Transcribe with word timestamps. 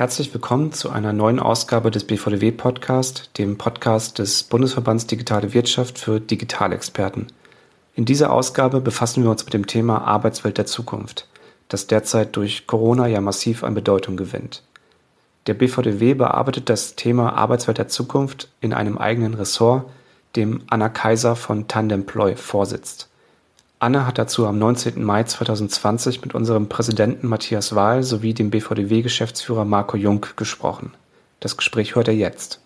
Herzlich 0.00 0.32
willkommen 0.32 0.72
zu 0.72 0.88
einer 0.88 1.12
neuen 1.12 1.38
Ausgabe 1.38 1.90
des 1.90 2.04
BVDW 2.04 2.52
Podcast, 2.52 3.32
dem 3.36 3.58
Podcast 3.58 4.18
des 4.18 4.44
Bundesverbands 4.44 5.06
Digitale 5.06 5.52
Wirtschaft 5.52 5.98
für 5.98 6.20
Digitalexperten. 6.20 7.26
In 7.96 8.06
dieser 8.06 8.32
Ausgabe 8.32 8.80
befassen 8.80 9.22
wir 9.22 9.30
uns 9.30 9.44
mit 9.44 9.52
dem 9.52 9.66
Thema 9.66 9.98
Arbeitswelt 9.98 10.56
der 10.56 10.64
Zukunft, 10.64 11.28
das 11.68 11.86
derzeit 11.86 12.34
durch 12.34 12.66
Corona 12.66 13.08
ja 13.08 13.20
massiv 13.20 13.62
an 13.62 13.74
Bedeutung 13.74 14.16
gewinnt. 14.16 14.62
Der 15.46 15.52
BVDW 15.52 16.14
bearbeitet 16.14 16.70
das 16.70 16.96
Thema 16.96 17.34
Arbeitswelt 17.34 17.76
der 17.76 17.88
Zukunft 17.88 18.48
in 18.62 18.72
einem 18.72 18.96
eigenen 18.96 19.34
Ressort, 19.34 19.84
dem 20.34 20.62
Anna 20.70 20.88
Kaiser 20.88 21.36
von 21.36 21.68
Tandemploy 21.68 22.36
vorsitzt. 22.36 23.09
Anne 23.82 24.06
hat 24.06 24.18
dazu 24.18 24.46
am 24.46 24.58
19. 24.58 25.02
Mai 25.02 25.24
2020 25.24 26.20
mit 26.20 26.34
unserem 26.34 26.68
Präsidenten 26.68 27.26
Matthias 27.26 27.74
Wahl 27.74 28.02
sowie 28.02 28.34
dem 28.34 28.50
BVDW-Geschäftsführer 28.50 29.64
Marco 29.64 29.96
Jung 29.96 30.26
gesprochen. 30.36 30.92
Das 31.40 31.56
Gespräch 31.56 31.94
hört 31.94 32.08
er 32.08 32.14
jetzt. 32.14 32.60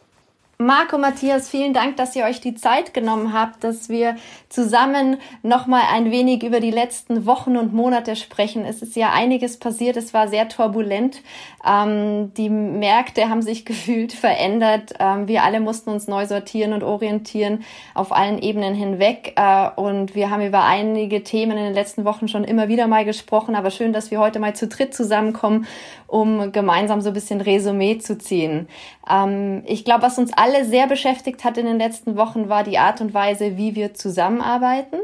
Marco, 0.59 0.99
Matthias, 0.99 1.49
vielen 1.49 1.75
Dank, 1.75 1.97
dass 1.97 2.15
ihr 2.15 2.25
euch 2.25 2.41
die 2.41 2.55
Zeit 2.55 2.95
genommen 2.95 3.33
habt, 3.33 3.65
dass 3.65 3.89
wir 3.89 4.15
zusammen 4.49 5.17
noch 5.43 5.67
mal 5.67 5.83
ein 5.93 6.13
wenig 6.13 6.45
über 6.45 6.61
die 6.61 6.71
letzten 6.71 7.27
Wochen 7.27 7.57
und 7.57 7.75
Monate 7.75 8.15
sprechen. 8.15 8.65
Es 8.65 8.81
ist 8.81 8.95
ja 8.95 9.11
einiges 9.13 9.59
passiert. 9.59 9.97
Es 9.97 10.15
war 10.15 10.29
sehr 10.29 10.49
turbulent. 10.49 11.23
Ähm, 11.67 12.33
die 12.35 12.51
Märkte 12.51 13.29
haben 13.29 13.43
sich 13.43 13.65
gefühlt 13.65 14.13
verändert. 14.13 14.95
Ähm, 15.01 15.27
wir 15.27 15.43
alle 15.43 15.59
mussten 15.59 15.91
uns 15.91 16.07
neu 16.07 16.25
sortieren 16.27 16.73
und 16.73 16.85
orientieren 16.85 17.65
auf 17.95 18.13
allen 18.13 18.39
Ebenen 18.39 18.75
hinweg. 18.75 19.33
Äh, 19.35 19.71
und 19.75 20.15
wir 20.15 20.31
haben 20.31 20.47
über 20.47 20.63
einige 20.63 21.25
Themen 21.25 21.59
in 21.59 21.65
den 21.65 21.75
letzten 21.75 22.05
Wochen 22.05 22.29
schon 22.29 22.45
immer 22.45 22.69
wieder 22.69 22.87
mal 22.87 23.05
gesprochen. 23.05 23.57
Aber 23.57 23.71
schön, 23.71 23.93
dass 23.93 24.13
wir 24.13 24.21
heute 24.21 24.39
mal 24.39 24.55
zu 24.55 24.69
dritt 24.69 24.95
zusammenkommen, 24.95 25.67
um 26.07 26.53
gemeinsam 26.53 27.01
so 27.01 27.11
ein 27.11 27.15
bisschen 27.15 27.41
Resümee 27.41 27.99
zu 27.99 28.19
ziehen. 28.19 28.69
Ähm, 29.11 29.65
ich 29.67 29.85
glaube, 29.85 30.03
was 30.03 30.17
uns 30.17 30.33
alle 30.33 30.44
sehr 30.65 30.87
beschäftigt 30.87 31.45
hat 31.45 31.59
in 31.59 31.67
den 31.67 31.79
letzten 31.79 32.17
Wochen, 32.17 32.49
war 32.49 32.65
die 32.65 32.79
Art 32.79 33.01
und 33.01 33.15
Weise, 33.15 33.57
wie 33.57 33.75
wir 33.75 33.95
zusammenarbeiten 33.95 34.99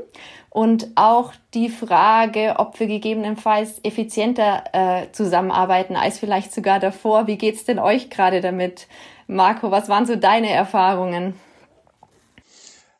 und 0.51 0.89
auch 0.97 1.33
die 1.55 1.69
Frage, 1.69 2.55
ob 2.59 2.79
wir 2.81 2.89
gegebenenfalls 2.89 3.81
effizienter 3.85 4.65
äh, 4.73 5.13
zusammenarbeiten 5.13 5.97
als 5.97 6.19
vielleicht 6.19 6.53
sogar 6.53 6.81
davor. 6.81 7.27
Wie 7.27 7.39
geht's 7.39 7.65
denn 7.65 7.79
euch 7.79 8.11
gerade 8.11 8.41
damit? 8.41 8.89
Marco, 9.29 9.71
was 9.71 9.89
waren 9.89 10.07
so 10.07 10.17
deine 10.17 10.51
Erfahrungen? 10.51 11.35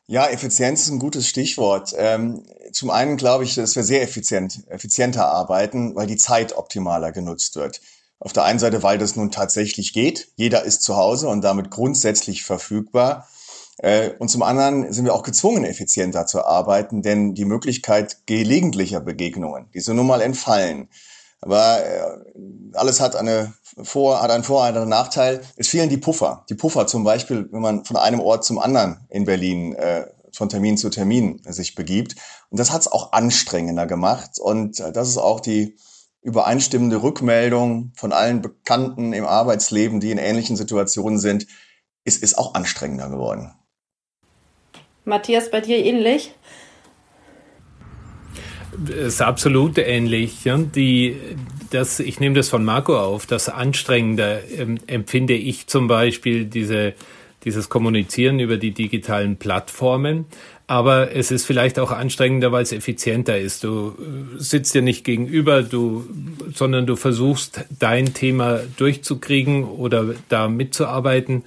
Ja, 0.07 0.27
Effizienz 0.27 0.83
ist 0.83 0.91
ein 0.91 0.99
gutes 0.99 1.27
Stichwort. 1.27 1.93
Ähm, 1.97 2.43
zum 2.71 2.89
einen 2.89 3.17
glaube 3.17 3.43
ich, 3.43 3.55
dass 3.55 3.75
wir 3.75 3.83
sehr 3.83 4.01
effizient, 4.01 4.63
effizienter 4.67 5.25
arbeiten, 5.27 5.95
weil 5.95 6.07
die 6.07 6.17
Zeit 6.17 6.57
optimaler 6.57 7.11
genutzt 7.11 7.55
wird. 7.55 7.81
Auf 8.21 8.33
der 8.33 8.43
einen 8.43 8.59
Seite, 8.59 8.83
weil 8.83 8.99
das 8.99 9.15
nun 9.15 9.31
tatsächlich 9.31 9.93
geht. 9.93 10.29
Jeder 10.35 10.63
ist 10.63 10.83
zu 10.83 10.95
Hause 10.95 11.27
und 11.27 11.41
damit 11.41 11.71
grundsätzlich 11.71 12.43
verfügbar. 12.43 13.27
Äh, 13.79 14.11
und 14.19 14.29
zum 14.29 14.43
anderen 14.43 14.93
sind 14.93 15.05
wir 15.05 15.15
auch 15.15 15.23
gezwungen, 15.23 15.65
effizienter 15.65 16.27
zu 16.27 16.45
arbeiten, 16.45 17.01
denn 17.01 17.33
die 17.33 17.45
Möglichkeit 17.45 18.27
gelegentlicher 18.27 18.99
Begegnungen, 19.01 19.71
die 19.73 19.79
sind 19.79 19.95
nun 19.95 20.05
mal 20.05 20.21
entfallen. 20.21 20.87
Aber 21.41 21.83
äh, 21.83 22.01
alles 22.73 23.01
hat 23.01 23.15
eine 23.15 23.53
Vor-, 23.81 24.21
hat 24.21 24.29
einen 24.29 24.43
Vor-, 24.43 24.65
einen 24.65 24.87
Nachteil. 24.87 25.41
Es 25.55 25.69
fehlen 25.69 25.89
die 25.89 25.97
Puffer. 25.97 26.45
Die 26.47 26.55
Puffer 26.55 26.85
zum 26.85 27.03
Beispiel, 27.03 27.49
wenn 27.51 27.61
man 27.61 27.85
von 27.85 27.97
einem 27.97 28.19
Ort 28.19 28.45
zum 28.45 28.59
anderen 28.59 28.99
in 29.09 29.25
Berlin 29.25 29.73
äh, 29.73 30.05
von 30.31 30.47
Termin 30.47 30.77
zu 30.77 30.91
Termin 30.91 31.41
sich 31.47 31.73
begibt. 31.73 32.17
Und 32.51 32.59
das 32.59 32.71
hat 32.71 32.81
es 32.81 32.87
auch 32.87 33.13
anstrengender 33.13 33.87
gemacht. 33.87 34.37
Und 34.39 34.79
das 34.79 35.09
ist 35.09 35.17
auch 35.17 35.39
die 35.39 35.75
übereinstimmende 36.21 37.01
Rückmeldung 37.01 37.91
von 37.95 38.11
allen 38.11 38.41
Bekannten 38.41 39.13
im 39.13 39.25
Arbeitsleben, 39.25 39.99
die 39.99 40.11
in 40.11 40.17
ähnlichen 40.17 40.55
Situationen 40.55 41.19
sind, 41.19 41.47
ist, 42.03 42.21
ist 42.21 42.37
auch 42.37 42.53
anstrengender 42.53 43.09
geworden. 43.09 43.53
Matthias, 45.03 45.49
bei 45.49 45.61
dir 45.61 45.77
ähnlich? 45.77 46.33
Es 48.87 49.15
ist 49.15 49.21
absolut 49.21 49.77
ähnlich. 49.77 50.43
Die, 50.45 51.17
das, 51.71 51.99
ich 51.99 52.19
nehme 52.19 52.35
das 52.35 52.49
von 52.49 52.63
Marco 52.63 52.97
auf. 52.97 53.25
Das 53.25 53.49
Anstrengende 53.49 54.43
ähm, 54.55 54.77
empfinde 54.87 55.33
ich 55.33 55.67
zum 55.67 55.87
Beispiel 55.87 56.45
diese, 56.45 56.93
dieses 57.43 57.69
Kommunizieren 57.69 58.39
über 58.39 58.57
die 58.57 58.71
digitalen 58.71 59.37
Plattformen 59.37 60.25
aber 60.71 61.13
es 61.13 61.31
ist 61.31 61.45
vielleicht 61.45 61.79
auch 61.79 61.91
anstrengender, 61.91 62.53
weil 62.53 62.63
es 62.63 62.71
effizienter 62.71 63.37
ist. 63.37 63.65
Du 63.65 63.89
äh, 63.89 64.41
sitzt 64.41 64.73
dir 64.73 64.81
nicht 64.81 65.03
gegenüber, 65.03 65.63
du, 65.63 66.05
sondern 66.53 66.85
du 66.85 66.95
versuchst 66.95 67.65
dein 67.77 68.13
Thema 68.13 68.61
durchzukriegen 68.77 69.65
oder 69.65 70.15
da 70.29 70.47
mitzuarbeiten. 70.47 71.43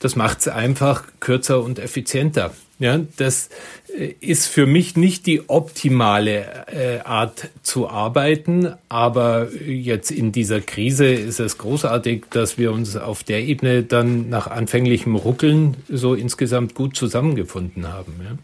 Das 0.00 0.16
macht 0.16 0.40
es 0.40 0.48
einfach 0.48 1.04
kürzer 1.20 1.62
und 1.62 1.78
effizienter. 1.78 2.52
Ja, 2.80 2.98
das 3.16 3.48
äh, 3.96 4.14
ist 4.18 4.48
für 4.48 4.66
mich 4.66 4.96
nicht 4.96 5.26
die 5.26 5.48
optimale 5.48 6.66
äh, 6.66 6.98
Art 7.04 7.50
zu 7.62 7.88
arbeiten, 7.88 8.72
aber 8.88 9.52
jetzt 9.64 10.10
in 10.10 10.32
dieser 10.32 10.60
Krise 10.60 11.06
ist 11.06 11.38
es 11.38 11.58
großartig, 11.58 12.24
dass 12.30 12.58
wir 12.58 12.72
uns 12.72 12.96
auf 12.96 13.22
der 13.22 13.44
Ebene 13.44 13.84
dann 13.84 14.28
nach 14.30 14.48
anfänglichem 14.48 15.14
Ruckeln 15.14 15.76
so 15.88 16.14
insgesamt 16.14 16.74
gut 16.74 16.96
zusammengefunden 16.96 17.86
haben. 17.86 18.14
Ja. 18.20 18.36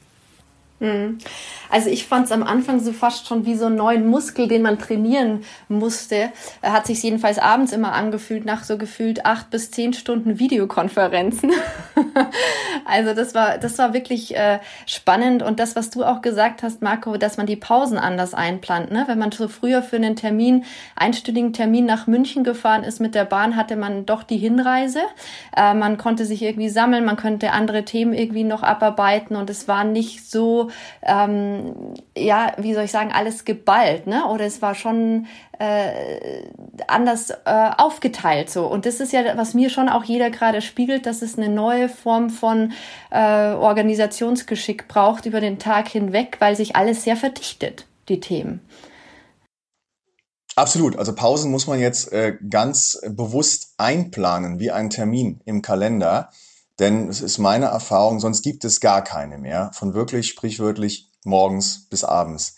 Mhm. 0.81 1.19
Also 1.71 1.89
ich 1.89 2.07
fand 2.07 2.27
es 2.27 2.33
am 2.33 2.43
Anfang 2.43 2.81
so 2.81 2.93
fast 2.93 3.27
schon 3.27 3.47
wie 3.47 3.55
so 3.55 3.67
einen 3.67 3.77
neuen 3.77 4.07
Muskel, 4.07 4.49
den 4.49 4.63
man 4.63 4.79
trainieren 4.79 5.45
musste. 5.69 6.31
Hat 6.63 6.87
sich 6.87 7.03
jedenfalls 7.03 7.39
abends 7.39 7.73
immer 7.73 7.93
angefühlt, 7.93 8.45
nach 8.45 8.65
so 8.65 8.77
gefühlt 8.77 9.25
acht 9.25 9.51
bis 9.51 9.71
zehn 9.71 9.93
Stunden 9.93 10.39
Videokonferenzen. 10.39 11.53
also 12.85 13.15
das 13.15 13.35
war, 13.35 13.59
das 13.59 13.79
war 13.79 13.95
wirklich 13.95 14.37
äh, 14.37 14.59
spannend. 14.87 15.43
Und 15.43 15.61
das, 15.61 15.77
was 15.77 15.91
du 15.91 16.05
auch 16.05 16.23
gesagt 16.23 16.63
hast, 16.63 16.83
Marco, 16.83 17.17
dass 17.17 17.37
man 17.37 17.47
die 17.47 17.57
Pausen 17.57 17.99
anders 17.99 18.35
einplant. 18.35 18.91
Ne? 18.91 19.05
Wenn 19.07 19.19
man 19.19 19.31
so 19.33 19.49
früher 19.49 19.83
für 19.83 19.97
einen 19.97 20.17
Termin, 20.17 20.65
einstündigen 20.97 21.53
Termin 21.53 21.87
nach 21.87 22.07
München 22.07 22.45
gefahren 22.45 22.85
ist 22.85 23.01
mit 23.01 23.15
der 23.15 23.25
Bahn, 23.25 23.57
hatte 23.57 23.77
man 23.77 24.07
doch 24.07 24.23
die 24.23 24.39
Hinreise. 24.39 25.01
Äh, 25.57 25.75
man 25.75 25.99
konnte 25.99 26.25
sich 26.25 26.43
irgendwie 26.43 26.69
sammeln, 26.69 27.05
man 27.05 27.17
könnte 27.17 27.53
andere 27.53 27.85
Themen 27.85 28.13
irgendwie 28.13 28.45
noch 28.45 28.63
abarbeiten 28.63 29.37
und 29.37 29.51
es 29.51 29.69
war 29.69 29.85
nicht 29.85 30.31
so 30.31 30.71
ähm, 31.03 31.60
ja, 32.17 32.53
wie 32.59 32.75
soll 32.75 32.85
ich 32.85 32.91
sagen, 32.91 33.13
alles 33.13 33.45
geballt, 33.45 34.07
ne? 34.07 34.27
Oder 34.27 34.47
es 34.47 34.63
war 34.63 34.75
schon 34.75 35.27
äh, 35.59 36.45
anders 36.87 37.31
äh, 37.31 37.71
aufgeteilt 37.77 38.51
so. 38.51 38.67
Und 38.67 38.87
das 38.87 39.01
ist 39.01 39.13
ja, 39.13 39.37
was 39.37 39.55
mir 39.55 39.71
schon 39.71 39.89
auch 39.89 40.05
jeder 40.05 40.31
gerade 40.31 40.63
spiegelt, 40.63 41.07
dass 41.07 41.23
es 41.23 41.39
eine 41.39 41.49
neue 41.49 41.89
Form 41.89 42.31
von 42.31 42.73
äh, 43.11 43.53
Organisationsgeschick 43.53 44.89
braucht 44.89 45.27
über 45.27 45.41
den 45.41 45.59
Tag 45.59 45.89
hinweg, 45.89 46.37
weil 46.41 46.57
sich 46.57 46.77
alles 46.77 47.05
sehr 47.05 47.17
verdichtet, 47.17 47.87
die 48.09 48.21
Themen. 48.21 48.61
Absolut. 50.57 50.97
Also 50.97 51.15
Pausen 51.15 51.51
muss 51.51 51.67
man 51.67 51.79
jetzt 51.79 52.13
äh, 52.13 52.37
ganz 52.49 53.01
bewusst 53.09 53.75
einplanen, 53.79 54.59
wie 54.59 54.71
ein 54.71 54.91
Termin 54.91 55.41
im 55.45 55.63
Kalender. 55.63 56.31
Denn 56.79 57.09
es 57.09 57.21
ist 57.21 57.39
meine 57.39 57.67
Erfahrung, 57.67 58.21
sonst 58.21 58.43
gibt 58.43 58.65
es 58.65 58.81
gar 58.81 59.05
keine 59.05 59.37
mehr, 59.37 59.71
von 59.75 59.93
wirklich 59.93 60.29
sprichwörtlich 60.29 61.10
morgens 61.25 61.89
bis 61.89 62.05
abends. 62.05 62.57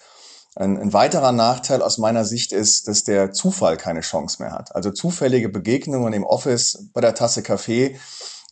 Ein, 0.55 0.79
ein, 0.79 0.93
weiterer 0.93 1.33
Nachteil 1.33 1.81
aus 1.83 1.99
meiner 1.99 2.25
Sicht 2.25 2.53
ist, 2.53 2.87
dass 2.89 3.05
der 3.05 3.33
Zufall 3.33 3.77
keine 3.77 4.01
Chance 4.01 4.43
mehr 4.43 4.53
hat. 4.53 4.75
Also 4.75 4.91
zufällige 4.91 5.49
Begegnungen 5.49 6.13
im 6.13 6.25
Office 6.25 6.89
bei 6.93 7.01
der 7.01 7.15
Tasse 7.15 7.43
Kaffee 7.43 7.99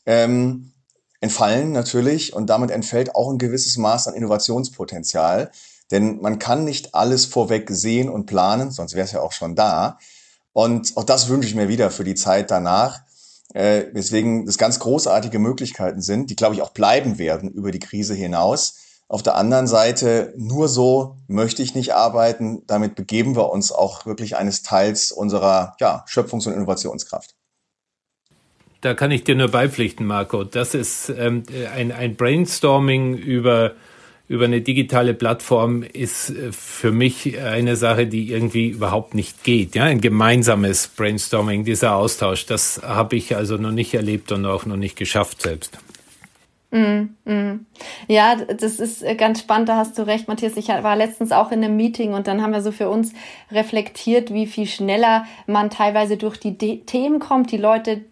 ähm, 0.06 0.72
entfallen 1.20 1.72
natürlich 1.72 2.32
und 2.32 2.48
damit 2.48 2.70
entfällt 2.70 3.14
auch 3.14 3.30
ein 3.30 3.38
gewisses 3.38 3.76
Maß 3.76 4.08
an 4.08 4.14
Innovationspotenzial. 4.14 5.50
Denn 5.90 6.20
man 6.22 6.38
kann 6.38 6.64
nicht 6.64 6.94
alles 6.94 7.26
vorweg 7.26 7.68
sehen 7.70 8.08
und 8.08 8.26
planen, 8.26 8.70
sonst 8.70 8.94
wäre 8.94 9.04
es 9.04 9.12
ja 9.12 9.20
auch 9.20 9.32
schon 9.32 9.54
da. 9.54 9.98
Und 10.52 10.96
auch 10.96 11.04
das 11.04 11.28
wünsche 11.28 11.48
ich 11.48 11.54
mir 11.54 11.68
wieder 11.68 11.90
für 11.90 12.04
die 12.04 12.14
Zeit 12.14 12.50
danach 12.50 13.02
äh, 13.54 13.86
weswegen 13.92 14.46
das 14.46 14.58
ganz 14.58 14.78
großartige 14.78 15.38
Möglichkeiten 15.38 16.02
sind, 16.02 16.30
die, 16.30 16.36
glaube 16.36 16.54
ich, 16.54 16.62
auch 16.62 16.70
bleiben 16.70 17.18
werden 17.18 17.50
über 17.50 17.70
die 17.70 17.78
Krise 17.78 18.14
hinaus. 18.14 18.76
Auf 19.10 19.24
der 19.24 19.34
anderen 19.34 19.66
Seite, 19.66 20.32
nur 20.36 20.68
so 20.68 21.16
möchte 21.26 21.64
ich 21.64 21.74
nicht 21.74 21.94
arbeiten. 21.94 22.62
Damit 22.68 22.94
begeben 22.94 23.34
wir 23.34 23.50
uns 23.50 23.72
auch 23.72 24.06
wirklich 24.06 24.36
eines 24.36 24.62
Teils 24.62 25.10
unserer 25.10 25.74
ja, 25.80 26.04
Schöpfungs- 26.08 26.46
und 26.46 26.54
Innovationskraft. 26.54 27.34
Da 28.82 28.94
kann 28.94 29.10
ich 29.10 29.24
dir 29.24 29.34
nur 29.34 29.48
beipflichten, 29.48 30.06
Marco. 30.06 30.44
Das 30.44 30.74
ist 30.74 31.08
ähm, 31.08 31.42
ein, 31.74 31.90
ein 31.90 32.14
Brainstorming 32.14 33.16
über 33.16 33.72
über 34.28 34.44
eine 34.44 34.60
digitale 34.60 35.12
Plattform 35.12 35.82
ist 35.82 36.30
äh, 36.30 36.52
für 36.52 36.92
mich 36.92 37.36
eine 37.36 37.74
Sache, 37.74 38.06
die 38.06 38.30
irgendwie 38.30 38.68
überhaupt 38.68 39.16
nicht 39.16 39.42
geht. 39.42 39.74
Ja, 39.74 39.86
ein 39.86 40.00
gemeinsames 40.00 40.86
Brainstorming, 40.86 41.64
dieser 41.64 41.96
Austausch, 41.96 42.46
das 42.46 42.80
habe 42.84 43.16
ich 43.16 43.34
also 43.34 43.56
noch 43.56 43.72
nicht 43.72 43.92
erlebt 43.92 44.30
und 44.30 44.46
auch 44.46 44.66
noch 44.66 44.76
nicht 44.76 44.94
geschafft 44.94 45.42
selbst. 45.42 45.80
Mm, 46.72 47.16
mm. 47.24 47.66
Ja, 48.06 48.36
das 48.36 48.78
ist 48.78 49.02
äh, 49.02 49.16
ganz 49.16 49.40
spannend, 49.40 49.68
da 49.68 49.76
hast 49.76 49.98
du 49.98 50.06
recht, 50.06 50.28
Matthias. 50.28 50.56
Ich 50.56 50.68
war 50.68 50.94
letztens 50.94 51.32
auch 51.32 51.50
in 51.50 51.64
einem 51.64 51.76
Meeting 51.76 52.14
und 52.14 52.28
dann 52.28 52.42
haben 52.42 52.52
wir 52.52 52.62
so 52.62 52.70
für 52.70 52.88
uns 52.88 53.12
reflektiert, 53.50 54.32
wie 54.32 54.46
viel 54.46 54.66
schneller 54.66 55.24
man 55.46 55.70
teilweise 55.70 56.16
durch 56.16 56.38
die 56.38 56.56
De 56.56 56.84
Themen 56.84 57.18
kommt. 57.18 57.50
Die 57.50 57.56
Leute 57.56 58.04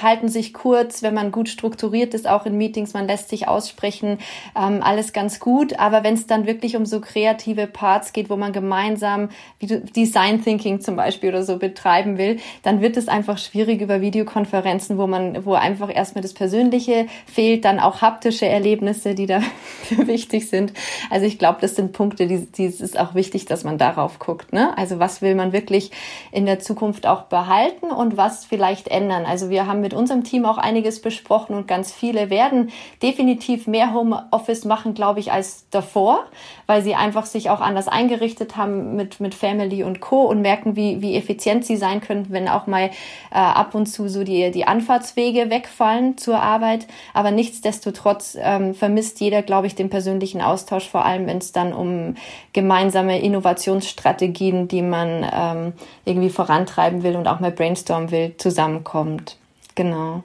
halten 0.00 0.28
sich 0.28 0.54
kurz, 0.54 1.02
wenn 1.02 1.14
man 1.14 1.32
gut 1.32 1.48
strukturiert 1.48 2.14
ist, 2.14 2.28
auch 2.28 2.46
in 2.46 2.56
Meetings, 2.56 2.94
man 2.94 3.06
lässt 3.06 3.28
sich 3.28 3.48
aussprechen, 3.48 4.18
ähm, 4.56 4.80
alles 4.82 5.12
ganz 5.12 5.40
gut. 5.40 5.78
Aber 5.78 6.04
wenn 6.04 6.14
es 6.14 6.26
dann 6.26 6.46
wirklich 6.46 6.76
um 6.76 6.86
so 6.86 7.00
kreative 7.00 7.66
Parts 7.66 8.12
geht, 8.12 8.30
wo 8.30 8.36
man 8.36 8.52
gemeinsam 8.52 9.28
Design 9.60 10.42
Thinking 10.42 10.80
zum 10.80 10.96
Beispiel 10.96 11.30
oder 11.30 11.42
so 11.42 11.58
betreiben 11.58 12.16
will, 12.16 12.38
dann 12.62 12.80
wird 12.80 12.96
es 12.96 13.08
einfach 13.08 13.38
schwierig 13.38 13.80
über 13.80 14.00
Videokonferenzen, 14.00 14.98
wo 14.98 15.06
man, 15.06 15.44
wo 15.44 15.54
einfach 15.54 15.94
erstmal 15.94 16.22
das 16.22 16.32
Persönliche 16.32 17.06
fehlt, 17.26 17.64
dann 17.64 17.80
auch 17.80 18.02
haptische 18.02 18.46
Erlebnisse, 18.46 19.14
die 19.14 19.26
da 19.26 19.40
wichtig 19.90 20.48
sind. 20.48 20.72
Also 21.10 21.26
ich 21.26 21.38
glaube, 21.38 21.58
das 21.60 21.74
sind 21.74 21.92
Punkte, 21.92 22.26
die, 22.26 22.46
die 22.46 22.66
ist 22.66 22.98
auch 22.98 23.14
wichtig, 23.14 23.46
dass 23.46 23.64
man 23.64 23.78
darauf 23.78 24.18
guckt. 24.20 24.52
Ne? 24.52 24.76
Also 24.78 24.98
was 24.98 25.22
will 25.22 25.34
man 25.34 25.52
wirklich 25.52 25.90
in 26.30 26.46
der 26.46 26.60
Zukunft 26.60 27.06
auch 27.06 27.22
behalten 27.22 27.86
und 27.86 28.16
was 28.16 28.44
vielleicht 28.44 28.88
ändern? 28.88 29.26
Also 29.26 29.50
wir 29.50 29.55
haben 29.64 29.80
mit 29.80 29.94
unserem 29.94 30.22
Team 30.22 30.44
auch 30.44 30.58
einiges 30.58 31.00
besprochen 31.00 31.56
und 31.56 31.66
ganz 31.66 31.90
viele 31.90 32.28
werden 32.28 32.70
definitiv 33.02 33.66
mehr 33.66 33.94
Homeoffice 33.94 34.66
machen, 34.66 34.92
glaube 34.92 35.20
ich, 35.20 35.32
als 35.32 35.66
davor, 35.70 36.24
weil 36.66 36.82
sie 36.82 36.94
einfach 36.94 37.24
sich 37.24 37.48
auch 37.48 37.62
anders 37.62 37.88
eingerichtet 37.88 38.58
haben 38.58 38.96
mit, 38.96 39.20
mit 39.20 39.34
Family 39.34 39.82
und 39.82 40.00
Co. 40.00 40.24
und 40.24 40.42
merken, 40.42 40.76
wie, 40.76 41.00
wie 41.00 41.16
effizient 41.16 41.64
sie 41.64 41.76
sein 41.76 42.02
können, 42.02 42.26
wenn 42.28 42.48
auch 42.48 42.66
mal 42.66 42.90
äh, 43.30 43.38
ab 43.38 43.74
und 43.74 43.86
zu 43.86 44.08
so 44.08 44.24
die, 44.24 44.50
die 44.50 44.66
Anfahrtswege 44.66 45.48
wegfallen 45.48 46.18
zur 46.18 46.40
Arbeit. 46.40 46.86
Aber 47.14 47.30
nichtsdestotrotz 47.30 48.36
ähm, 48.38 48.74
vermisst 48.74 49.20
jeder, 49.20 49.42
glaube 49.42 49.66
ich, 49.66 49.74
den 49.74 49.88
persönlichen 49.88 50.42
Austausch, 50.42 50.88
vor 50.88 51.04
allem 51.04 51.26
wenn 51.26 51.38
es 51.38 51.52
dann 51.52 51.72
um 51.72 52.16
gemeinsame 52.52 53.20
Innovationsstrategien, 53.20 54.68
die 54.68 54.82
man 54.82 55.26
ähm, 55.32 55.72
irgendwie 56.04 56.30
vorantreiben 56.30 57.02
will 57.02 57.16
und 57.16 57.28
auch 57.28 57.40
mal 57.40 57.52
brainstormen 57.52 58.10
will, 58.10 58.34
zusammenkommt. 58.38 59.36
Genau. 59.76 60.22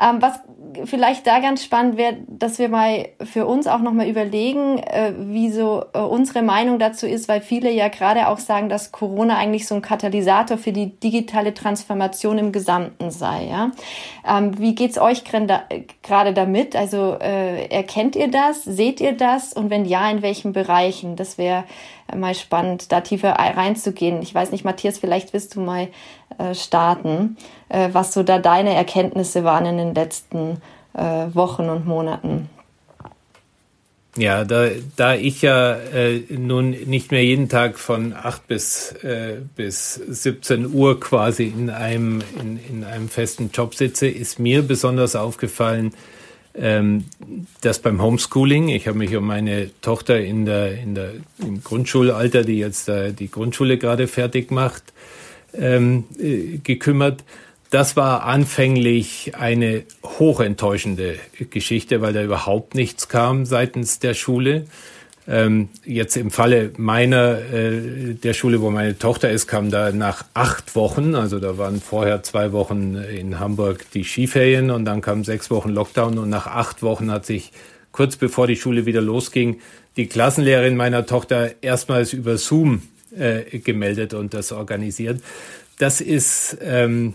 Ähm, 0.00 0.20
was 0.20 0.40
vielleicht 0.84 1.26
da 1.26 1.40
ganz 1.40 1.64
spannend 1.64 1.96
wäre, 1.96 2.18
dass 2.28 2.58
wir 2.58 2.68
mal 2.68 3.08
für 3.24 3.46
uns 3.46 3.66
auch 3.66 3.80
nochmal 3.80 4.08
überlegen, 4.08 4.76
äh, 4.78 5.14
wie 5.16 5.50
so 5.50 5.84
äh, 5.94 6.00
unsere 6.00 6.42
Meinung 6.42 6.78
dazu 6.78 7.06
ist, 7.06 7.26
weil 7.26 7.40
viele 7.40 7.70
ja 7.70 7.88
gerade 7.88 8.28
auch 8.28 8.38
sagen, 8.38 8.68
dass 8.68 8.92
Corona 8.92 9.38
eigentlich 9.38 9.66
so 9.66 9.74
ein 9.74 9.80
Katalysator 9.80 10.58
für 10.58 10.72
die 10.72 11.00
digitale 11.00 11.54
Transformation 11.54 12.36
im 12.36 12.52
Gesamten 12.52 13.10
sei. 13.10 13.46
Ja? 13.46 13.70
Ähm, 14.28 14.58
wie 14.58 14.74
geht's 14.74 14.98
euch 14.98 15.24
gerade 15.24 16.34
damit? 16.34 16.76
Also 16.76 17.16
äh, 17.18 17.68
erkennt 17.68 18.16
ihr 18.16 18.30
das? 18.30 18.64
Seht 18.64 19.00
ihr 19.00 19.12
das? 19.12 19.54
Und 19.54 19.70
wenn 19.70 19.86
ja, 19.86 20.10
in 20.10 20.20
welchen 20.20 20.52
Bereichen? 20.52 21.16
Das 21.16 21.38
wäre 21.38 21.64
mal 22.14 22.34
spannend, 22.34 22.92
da 22.92 23.00
tiefer 23.00 23.30
reinzugehen. 23.30 24.20
Ich 24.20 24.34
weiß 24.34 24.52
nicht, 24.52 24.64
Matthias, 24.64 24.98
vielleicht 24.98 25.32
willst 25.32 25.54
du 25.54 25.60
mal 25.60 25.88
äh, 26.40 26.54
starten, 26.54 27.36
äh, 27.68 27.90
was 27.92 28.12
so 28.12 28.22
da 28.22 28.38
deine 28.38 28.74
Erkenntnisse 28.74 29.44
waren 29.44 29.66
in 29.66 29.76
den 29.76 29.94
letzten 29.94 30.60
äh, 30.94 31.26
Wochen 31.34 31.68
und 31.68 31.86
Monaten. 31.86 32.48
Ja, 34.16 34.44
da, 34.44 34.68
da 34.96 35.14
ich 35.14 35.40
ja 35.42 35.74
äh, 35.74 36.22
nun 36.30 36.70
nicht 36.70 37.12
mehr 37.12 37.24
jeden 37.24 37.48
Tag 37.48 37.78
von 37.78 38.12
8 38.12 38.48
bis, 38.48 38.92
äh, 39.04 39.36
bis 39.54 39.94
17 39.94 40.72
Uhr 40.72 40.98
quasi 40.98 41.44
in 41.44 41.70
einem, 41.70 42.20
in, 42.40 42.58
in 42.68 42.84
einem 42.84 43.08
festen 43.08 43.50
Job 43.52 43.76
sitze, 43.76 44.08
ist 44.08 44.40
mir 44.40 44.62
besonders 44.62 45.14
aufgefallen, 45.14 45.92
ähm, 46.54 47.04
dass 47.60 47.78
beim 47.78 48.02
Homeschooling, 48.02 48.68
ich 48.68 48.88
habe 48.88 48.98
mich 48.98 49.14
um 49.14 49.26
meine 49.26 49.70
Tochter 49.80 50.18
in 50.18 50.44
der, 50.44 50.72
in 50.72 50.96
der, 50.96 51.12
im 51.38 51.62
Grundschulalter, 51.62 52.42
die 52.42 52.58
jetzt 52.58 52.88
äh, 52.88 53.12
die 53.12 53.30
Grundschule 53.30 53.78
gerade 53.78 54.08
fertig 54.08 54.50
macht, 54.50 54.92
ähm, 55.54 56.04
äh, 56.18 56.58
gekümmert. 56.58 57.24
Das 57.70 57.96
war 57.96 58.24
anfänglich 58.24 59.32
eine 59.38 59.84
hochenttäuschende 60.02 61.16
Geschichte, 61.50 62.00
weil 62.00 62.12
da 62.12 62.22
überhaupt 62.22 62.74
nichts 62.74 63.08
kam 63.08 63.46
seitens 63.46 64.00
der 64.00 64.14
Schule. 64.14 64.66
Ähm, 65.28 65.68
jetzt 65.84 66.16
im 66.16 66.32
Falle 66.32 66.72
meiner, 66.76 67.38
äh, 67.52 68.14
der 68.14 68.34
Schule, 68.34 68.60
wo 68.60 68.70
meine 68.70 68.98
Tochter 68.98 69.30
ist, 69.30 69.46
kam 69.46 69.70
da 69.70 69.92
nach 69.92 70.24
acht 70.34 70.74
Wochen, 70.74 71.14
also 71.14 71.38
da 71.38 71.56
waren 71.58 71.80
vorher 71.80 72.24
zwei 72.24 72.50
Wochen 72.50 72.96
in 72.96 73.38
Hamburg 73.38 73.86
die 73.92 74.02
Skiferien 74.02 74.72
und 74.72 74.84
dann 74.86 75.02
kamen 75.02 75.22
sechs 75.22 75.48
Wochen 75.50 75.68
Lockdown 75.68 76.18
und 76.18 76.30
nach 76.30 76.48
acht 76.48 76.82
Wochen 76.82 77.12
hat 77.12 77.26
sich 77.26 77.52
kurz 77.92 78.16
bevor 78.16 78.48
die 78.48 78.56
Schule 78.56 78.86
wieder 78.86 79.00
losging, 79.00 79.60
die 79.96 80.06
Klassenlehrerin 80.06 80.76
meiner 80.76 81.06
Tochter 81.06 81.50
erstmals 81.60 82.12
über 82.12 82.36
Zoom 82.36 82.82
äh, 83.16 83.58
gemeldet 83.58 84.14
und 84.14 84.34
das 84.34 84.52
organisiert. 84.52 85.22
Das 85.78 86.00
ist 86.00 86.58
ähm, 86.60 87.14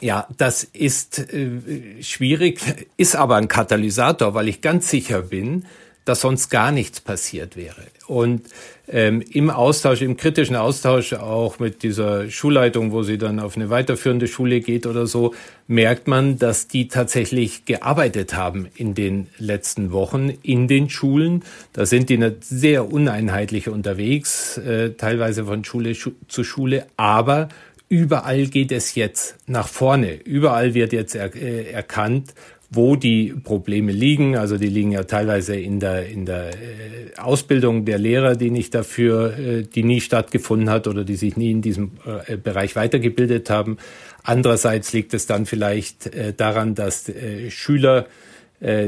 ja, 0.00 0.28
das 0.36 0.64
ist 0.64 1.32
äh, 1.32 2.02
schwierig, 2.02 2.60
ist 2.96 3.16
aber 3.16 3.36
ein 3.36 3.48
Katalysator, 3.48 4.34
weil 4.34 4.48
ich 4.48 4.60
ganz 4.60 4.88
sicher 4.88 5.22
bin, 5.22 5.66
dass 6.04 6.20
sonst 6.20 6.50
gar 6.50 6.72
nichts 6.72 7.00
passiert 7.00 7.56
wäre. 7.56 7.82
Und 8.06 8.42
ähm, 8.90 9.22
im 9.32 9.50
Austausch, 9.50 10.02
im 10.02 10.16
kritischen 10.16 10.56
Austausch 10.56 11.12
auch 11.12 11.58
mit 11.58 11.82
dieser 11.82 12.30
Schulleitung, 12.30 12.92
wo 12.92 13.02
sie 13.02 13.18
dann 13.18 13.40
auf 13.40 13.56
eine 13.56 13.70
weiterführende 13.70 14.26
Schule 14.26 14.60
geht 14.60 14.86
oder 14.86 15.06
so, 15.06 15.34
merkt 15.66 16.08
man, 16.08 16.38
dass 16.38 16.68
die 16.68 16.88
tatsächlich 16.88 17.64
gearbeitet 17.64 18.34
haben 18.34 18.68
in 18.74 18.94
den 18.94 19.28
letzten 19.38 19.92
Wochen 19.92 20.30
in 20.42 20.68
den 20.68 20.88
Schulen. 20.88 21.44
Da 21.72 21.86
sind 21.86 22.08
die 22.08 22.18
sehr 22.40 22.90
uneinheitlich 22.90 23.68
unterwegs, 23.68 24.58
äh, 24.58 24.90
teilweise 24.90 25.44
von 25.44 25.64
Schule 25.64 25.92
zu 25.92 26.44
Schule, 26.44 26.86
aber 26.96 27.48
überall 27.88 28.46
geht 28.46 28.72
es 28.72 28.94
jetzt 28.94 29.36
nach 29.46 29.68
vorne. 29.68 30.14
Überall 30.14 30.74
wird 30.74 30.92
jetzt 30.92 31.14
er, 31.14 31.34
äh, 31.34 31.70
erkannt, 31.70 32.34
wo 32.70 32.96
die 32.96 33.34
Probleme 33.42 33.92
liegen. 33.92 34.36
Also 34.36 34.58
die 34.58 34.68
liegen 34.68 34.92
ja 34.92 35.04
teilweise 35.04 35.56
in 35.56 35.80
der, 35.80 36.06
in 36.06 36.26
der 36.26 36.50
äh, 36.50 37.16
Ausbildung 37.16 37.84
der 37.84 37.98
Lehrer, 37.98 38.36
die 38.36 38.50
nicht 38.50 38.74
dafür, 38.74 39.38
äh, 39.38 39.62
die 39.62 39.82
nie 39.82 40.00
stattgefunden 40.00 40.68
hat 40.68 40.86
oder 40.86 41.04
die 41.04 41.16
sich 41.16 41.36
nie 41.36 41.50
in 41.50 41.62
diesem 41.62 41.92
äh, 42.26 42.36
Bereich 42.36 42.76
weitergebildet 42.76 43.48
haben. 43.48 43.78
Andererseits 44.22 44.92
liegt 44.92 45.14
es 45.14 45.26
dann 45.26 45.46
vielleicht 45.46 46.10
daran, 46.38 46.74
dass 46.74 47.10
Schüler 47.48 48.06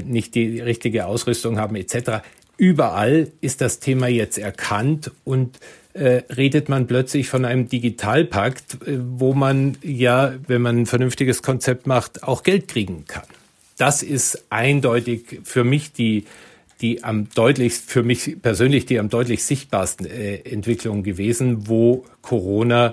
nicht 0.05 0.35
die 0.35 0.61
richtige 0.61 1.07
Ausrüstung 1.07 1.59
haben 1.59 1.77
etc. 1.77 2.23
Überall 2.59 3.29
ist 3.41 3.63
das 3.63 3.79
Thema 3.79 4.09
jetzt 4.09 4.37
erkannt 4.37 5.13
und 5.25 5.59
redet 5.95 6.69
man 6.69 6.87
plötzlich 6.87 7.29
von 7.29 7.47
einem 7.47 7.71
Digitalpakt, 7.71 8.79
wo 8.87 9.33
man 9.33 9.79
ja, 9.83 10.35
wenn 10.47 10.61
man 10.61 10.81
ein 10.81 10.87
vernünftiges 10.87 11.43
Konzept 11.43 11.87
macht, 11.87 12.23
auch 12.23 12.43
Geld 12.43 12.69
kriegen 12.69 13.07
kann 13.07 13.25
das 13.81 14.03
ist 14.03 14.45
eindeutig 14.51 15.41
für 15.45 15.65
mich 15.65 15.93
die, 15.93 16.27
die 16.81 17.03
am 17.03 17.29
deutlichst, 17.31 17.91
für 17.91 18.03
mich 18.03 18.41
persönlich 18.43 18.85
die 18.85 18.99
am 18.99 19.09
deutlich 19.09 19.45
sichtbarsten 19.45 20.07
äh, 20.07 20.37
Entwicklung 20.37 21.03
gewesen, 21.03 21.69
wo 21.69 22.05
Corona 22.21 22.93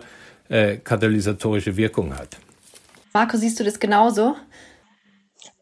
äh, 0.49 0.77
katalysatorische 0.77 1.75
Wirkung 1.75 2.17
hat. 2.17 2.37
Marco, 3.13 3.37
siehst 3.37 3.59
du 3.59 3.65
das 3.65 3.79
genauso? 3.79 4.35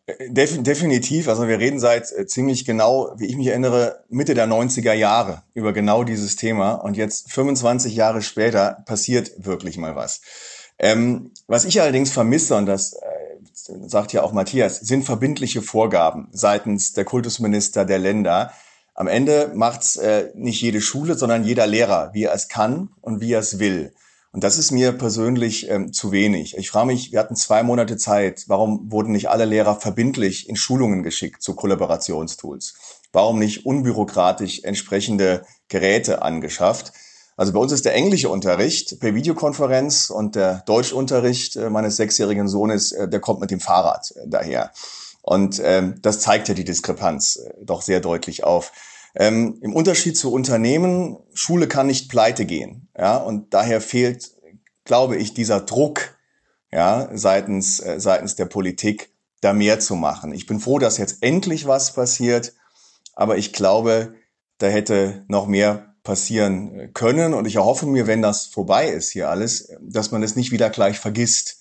Äh, 0.05 0.29
definitiv. 0.29 1.27
Also 1.27 1.48
wir 1.48 1.58
reden 1.58 1.79
seit 1.79 2.12
äh, 2.12 2.27
ziemlich 2.27 2.65
genau, 2.65 3.12
wie 3.17 3.25
ich 3.25 3.36
mich 3.36 3.48
erinnere, 3.48 4.03
Mitte 4.10 4.36
der 4.36 4.48
90er 4.48 4.94
Jahre 4.94 5.41
über 5.55 5.74
genau 5.74 6.03
dieses 6.03 6.36
Thema. 6.36 6.74
Und 6.74 6.98
jetzt 6.98 7.32
25 7.32 7.96
Jahre 7.96 8.22
später 8.22 8.84
passiert 8.86 9.32
wirklich 9.38 9.77
mal 9.77 9.96
was. 9.96 10.22
Ähm, 10.77 11.32
was 11.48 11.65
ich 11.65 11.82
allerdings 11.82 12.12
vermisse, 12.12 12.55
und 12.55 12.65
das 12.65 12.94
äh, 12.94 12.98
sagt 13.56 14.14
ja 14.14 14.22
auch 14.24 14.34
Matthias, 14.34 14.80
sind 14.80 15.04
verbindliche 15.04 15.62
Vorgaben 15.62 16.28
seitens 16.32 16.94
der 16.94 17.06
Kultusminister 17.06 17.86
der 17.86 18.00
Länder. 18.00 18.52
Am 18.94 19.08
Ende 19.08 19.52
macht's 19.56 19.96
äh, 19.96 20.32
nicht 20.36 20.62
jede 20.62 20.82
Schule, 20.82 21.16
sondern 21.16 21.44
jeder 21.44 21.68
Lehrer, 21.68 22.12
wie 22.14 22.24
er 22.24 22.34
es 22.34 22.48
kann 22.48 22.90
und 23.02 23.22
wie 23.22 23.34
er 23.34 23.40
es 23.40 23.60
will. 23.60 23.94
Und 24.32 24.44
das 24.44 24.58
ist 24.58 24.72
mir 24.72 24.92
persönlich 24.92 25.70
ähm, 25.70 25.94
zu 25.94 26.12
wenig. 26.12 26.58
Ich 26.58 26.70
frage 26.70 26.88
mich, 26.88 27.14
wir 27.14 27.20
hatten 27.20 27.38
zwei 27.38 27.64
Monate 27.64 27.96
Zeit. 27.96 28.44
Warum 28.48 28.92
wurden 28.92 29.14
nicht 29.14 29.30
alle 29.30 29.46
Lehrer 29.46 29.80
verbindlich 29.80 30.50
in 30.50 30.58
Schulungen 30.58 31.04
geschickt 31.04 31.42
zu 31.42 31.56
Kollaborationstools? 31.56 32.74
Warum 33.14 33.40
nicht 33.40 33.66
unbürokratisch 33.66 34.64
entsprechende 34.64 35.46
Geräte 35.70 36.22
angeschafft? 36.22 36.92
Also 37.38 37.51
bei 37.51 37.60
uns 37.60 37.72
ist 37.72 37.86
der 37.86 37.96
englische 37.96 38.30
Unterricht 38.30 39.00
per 39.00 39.13
Videokonferenz 39.13 40.10
und 40.10 40.36
der 40.36 40.63
Deutschunterricht 40.65 41.56
äh, 41.58 41.70
meines 41.70 41.98
sechsjährigen 41.98 42.48
Sohnes, 42.48 42.92
äh, 42.92 43.08
der 43.10 43.20
kommt 43.20 43.42
mit 43.42 43.51
dem 43.51 43.60
Fahrrad 43.60 44.12
äh, 44.15 44.27
daher. 44.27 44.72
Und 45.22 45.60
ähm, 45.63 45.96
das 46.01 46.20
zeigt 46.20 46.48
ja 46.48 46.54
die 46.54 46.63
Diskrepanz 46.63 47.39
doch 47.62 47.82
sehr 47.82 48.00
deutlich 48.00 48.44
auf. 48.44 48.72
Ähm, 49.15 49.58
Im 49.62 49.74
Unterschied 49.74 50.18
zu 50.18 50.32
Unternehmen, 50.32 51.18
Schule 51.34 51.68
kann 51.68 51.88
nicht 51.88 52.10
pleite 52.10 52.46
gehen. 52.46 52.89
Ja, 52.98 53.18
und 53.18 53.54
daher 53.54 53.82
fehlt, 53.82 54.32
glaube 54.84 55.15
ich, 55.18 55.34
dieser 55.34 55.62
Druck 55.62 56.15
ja, 56.72 57.10
seitens, 57.13 57.80
äh, 57.80 58.00
seitens 58.00 58.36
der 58.36 58.46
Politik, 58.46 59.13
da 59.42 59.54
mehr 59.54 59.80
zu 59.80 59.96
machen. 59.96 60.34
Ich 60.34 60.46
bin 60.46 60.60
froh, 60.60 60.80
dass 60.80 60.98
jetzt 60.98 61.18
endlich 61.22 61.68
was 61.68 61.94
passiert, 61.94 62.54
aber 63.13 63.38
ich 63.38 63.54
glaube, 63.54 64.15
da 64.58 64.68
hätte 64.68 65.24
noch 65.27 65.48
mehr 65.48 65.95
passieren 66.06 66.94
können 66.94 67.34
und 67.34 67.46
ich 67.46 67.58
erhoffe 67.58 67.86
mir, 67.86 68.08
wenn 68.08 68.22
das 68.22 68.46
vorbei 68.46 68.88
ist 68.88 69.12
hier 69.12 69.30
alles, 69.30 69.74
dass 69.82 70.12
man 70.12 70.24
es 70.24 70.38
nicht 70.38 70.52
wieder 70.52 70.70
gleich 70.70 71.00
vergisst. 71.00 71.60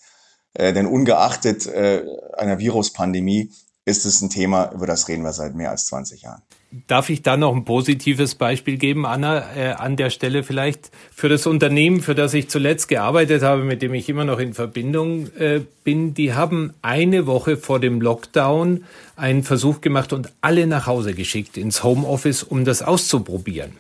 Äh, 0.53 0.73
denn 0.73 0.87
ungeachtet 0.87 1.67
äh, 1.67 2.05
einer 2.37 2.61
Viruspandemie 2.61 3.51
ist 3.87 4.07
es 4.07 4.23
ein 4.23 4.31
Thema, 4.31 4.71
über 4.73 4.87
das 4.87 5.09
reden 5.09 5.25
wir 5.25 5.33
seit 5.33 5.55
mehr 5.55 5.71
als 5.71 5.87
20 5.87 6.23
Jahren. 6.23 6.43
Darf 6.89 7.09
ich 7.09 7.23
da 7.23 7.37
noch 7.37 7.55
ein 7.55 7.65
positives 7.65 8.35
Beispiel 8.35 8.79
geben, 8.79 9.07
Anna, 9.07 9.55
äh, 9.57 9.73
an 9.73 9.97
der 9.97 10.11
Stelle 10.11 10.43
vielleicht 10.43 10.91
für 11.13 11.29
das 11.29 11.47
Unternehmen, 11.47 12.01
für 12.01 12.15
das 12.15 12.35
ich 12.35 12.49
zuletzt 12.49 12.89
gearbeitet 12.89 13.43
habe, 13.43 13.63
mit 13.63 13.81
dem 13.81 13.95
ich 13.95 14.09
immer 14.09 14.25
noch 14.25 14.41
in 14.41 14.55
Verbindung 14.55 15.29
äh, 15.37 15.61
bin. 15.85 16.15
Die 16.15 16.35
haben 16.35 16.75
eine 16.83 17.27
Woche 17.27 17.57
vor 17.57 17.79
dem 17.79 18.01
Lockdown 18.01 18.85
einen 19.17 19.43
Versuch 19.45 19.81
gemacht 19.83 20.13
und 20.13 20.33
alle 20.41 20.67
nach 20.67 20.87
Hause 20.87 21.15
geschickt 21.15 21.57
ins 21.57 21.85
Homeoffice, 21.85 22.43
um 22.43 22.65
das 22.65 22.83
auszuprobieren. 22.83 23.73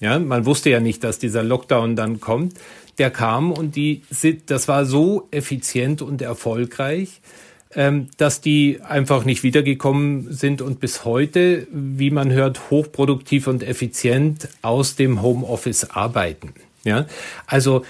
Ja, 0.00 0.18
man 0.18 0.46
wusste 0.46 0.70
ja 0.70 0.80
nicht, 0.80 1.02
dass 1.04 1.18
dieser 1.18 1.42
Lockdown 1.42 1.96
dann 1.96 2.20
kommt. 2.20 2.54
Der 2.98 3.10
kam 3.10 3.52
und 3.52 3.76
die, 3.76 4.02
das 4.46 4.68
war 4.68 4.84
so 4.84 5.28
effizient 5.30 6.02
und 6.02 6.20
erfolgreich, 6.22 7.20
ähm, 7.74 8.08
dass 8.16 8.40
die 8.40 8.80
einfach 8.82 9.24
nicht 9.24 9.42
wiedergekommen 9.42 10.32
sind 10.32 10.62
und 10.62 10.80
bis 10.80 11.04
heute, 11.04 11.66
wie 11.70 12.10
man 12.10 12.32
hört, 12.32 12.70
hochproduktiv 12.70 13.46
und 13.46 13.62
effizient 13.62 14.48
aus 14.62 14.96
dem 14.96 15.22
Homeoffice 15.22 15.90
arbeiten. 15.90 16.54
Ja, 16.84 17.06
also 17.46 17.84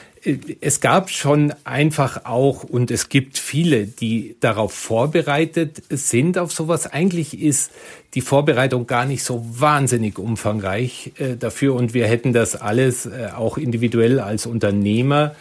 es 0.61 0.81
gab 0.81 1.11
schon 1.11 1.55
einfach 1.65 2.25
auch 2.25 2.65
und 2.65 2.91
es 2.91 3.09
gibt 3.09 3.39
viele, 3.39 3.87
die 3.87 4.37
darauf 4.41 4.73
vorbereitet 4.73 5.83
sind 5.89 6.39
auf 6.39 6.53
sowas. 6.53 6.87
Eigentlich 6.87 7.41
ist 7.41 7.71
die 8.15 8.21
Vorbereitung 8.21 8.87
gar 8.87 9.05
nicht 9.05 9.23
so 9.23 9.45
wahnsinnig 9.49 10.19
umfangreich 10.19 11.13
äh, 11.19 11.37
dafür 11.37 11.75
und 11.75 11.95
wir 11.95 12.07
hätten 12.07 12.33
das 12.33 12.57
alles 12.57 13.07
äh, 13.07 13.29
auch 13.37 13.59
individuell 13.59 14.21
als 14.21 14.47
Unternehmer 14.47 15.35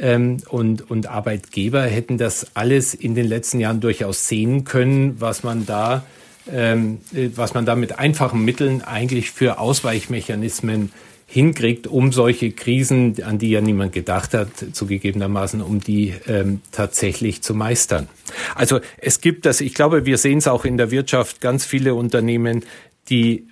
ähm, 0.00 0.38
und, 0.48 0.90
und 0.90 1.06
Arbeitgeber 1.06 1.82
hätten 1.82 2.18
das 2.18 2.48
alles 2.54 2.94
in 2.94 3.14
den 3.14 3.26
letzten 3.26 3.60
Jahren 3.60 3.80
durchaus 3.80 4.28
sehen 4.28 4.64
können, 4.64 5.20
was 5.20 5.42
man 5.42 5.66
da, 5.66 6.04
ähm, 6.50 6.98
äh, 7.14 7.30
was 7.34 7.54
man 7.54 7.66
da 7.66 7.76
mit 7.76 7.98
einfachen 7.98 8.44
Mitteln 8.44 8.82
eigentlich 8.82 9.30
für 9.30 9.58
Ausweichmechanismen 9.58 10.92
hinkriegt, 11.26 11.86
um 11.86 12.12
solche 12.12 12.52
Krisen, 12.52 13.22
an 13.22 13.38
die 13.38 13.50
ja 13.50 13.60
niemand 13.60 13.92
gedacht 13.92 14.34
hat, 14.34 14.48
zugegebenermaßen, 14.72 15.60
um 15.62 15.80
die 15.80 16.14
ähm, 16.28 16.60
tatsächlich 16.70 17.42
zu 17.42 17.54
meistern. 17.54 18.08
Also 18.54 18.80
es 18.98 19.20
gibt 19.20 19.46
das, 19.46 19.60
ich 19.60 19.74
glaube, 19.74 20.06
wir 20.06 20.18
sehen 20.18 20.38
es 20.38 20.46
auch 20.48 20.64
in 20.64 20.76
der 20.76 20.90
Wirtschaft, 20.90 21.40
ganz 21.40 21.64
viele 21.64 21.94
Unternehmen, 21.94 22.62
die 23.10 23.46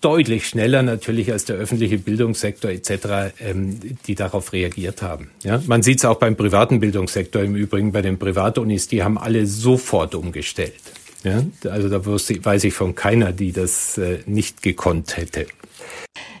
deutlich 0.00 0.46
schneller 0.48 0.82
natürlich 0.82 1.30
als 1.30 1.44
der 1.44 1.56
öffentliche 1.56 1.98
Bildungssektor 1.98 2.70
etc., 2.70 3.32
ähm, 3.40 3.78
die 4.06 4.14
darauf 4.14 4.52
reagiert 4.52 5.02
haben. 5.02 5.30
Ja? 5.44 5.62
Man 5.66 5.82
sieht 5.82 5.98
es 5.98 6.04
auch 6.04 6.18
beim 6.18 6.36
privaten 6.36 6.80
Bildungssektor 6.80 7.42
im 7.42 7.54
Übrigen, 7.54 7.92
bei 7.92 8.02
den 8.02 8.18
Privatunis, 8.18 8.88
die 8.88 9.02
haben 9.02 9.18
alle 9.18 9.46
sofort 9.46 10.14
umgestellt. 10.14 10.74
Ja? 11.22 11.44
Also 11.70 11.88
da 11.88 12.04
weiß 12.04 12.64
ich 12.64 12.74
von 12.74 12.94
keiner, 12.94 13.32
die 13.32 13.52
das 13.52 13.98
äh, 13.98 14.18
nicht 14.26 14.62
gekonnt 14.62 15.16
hätte. 15.16 15.46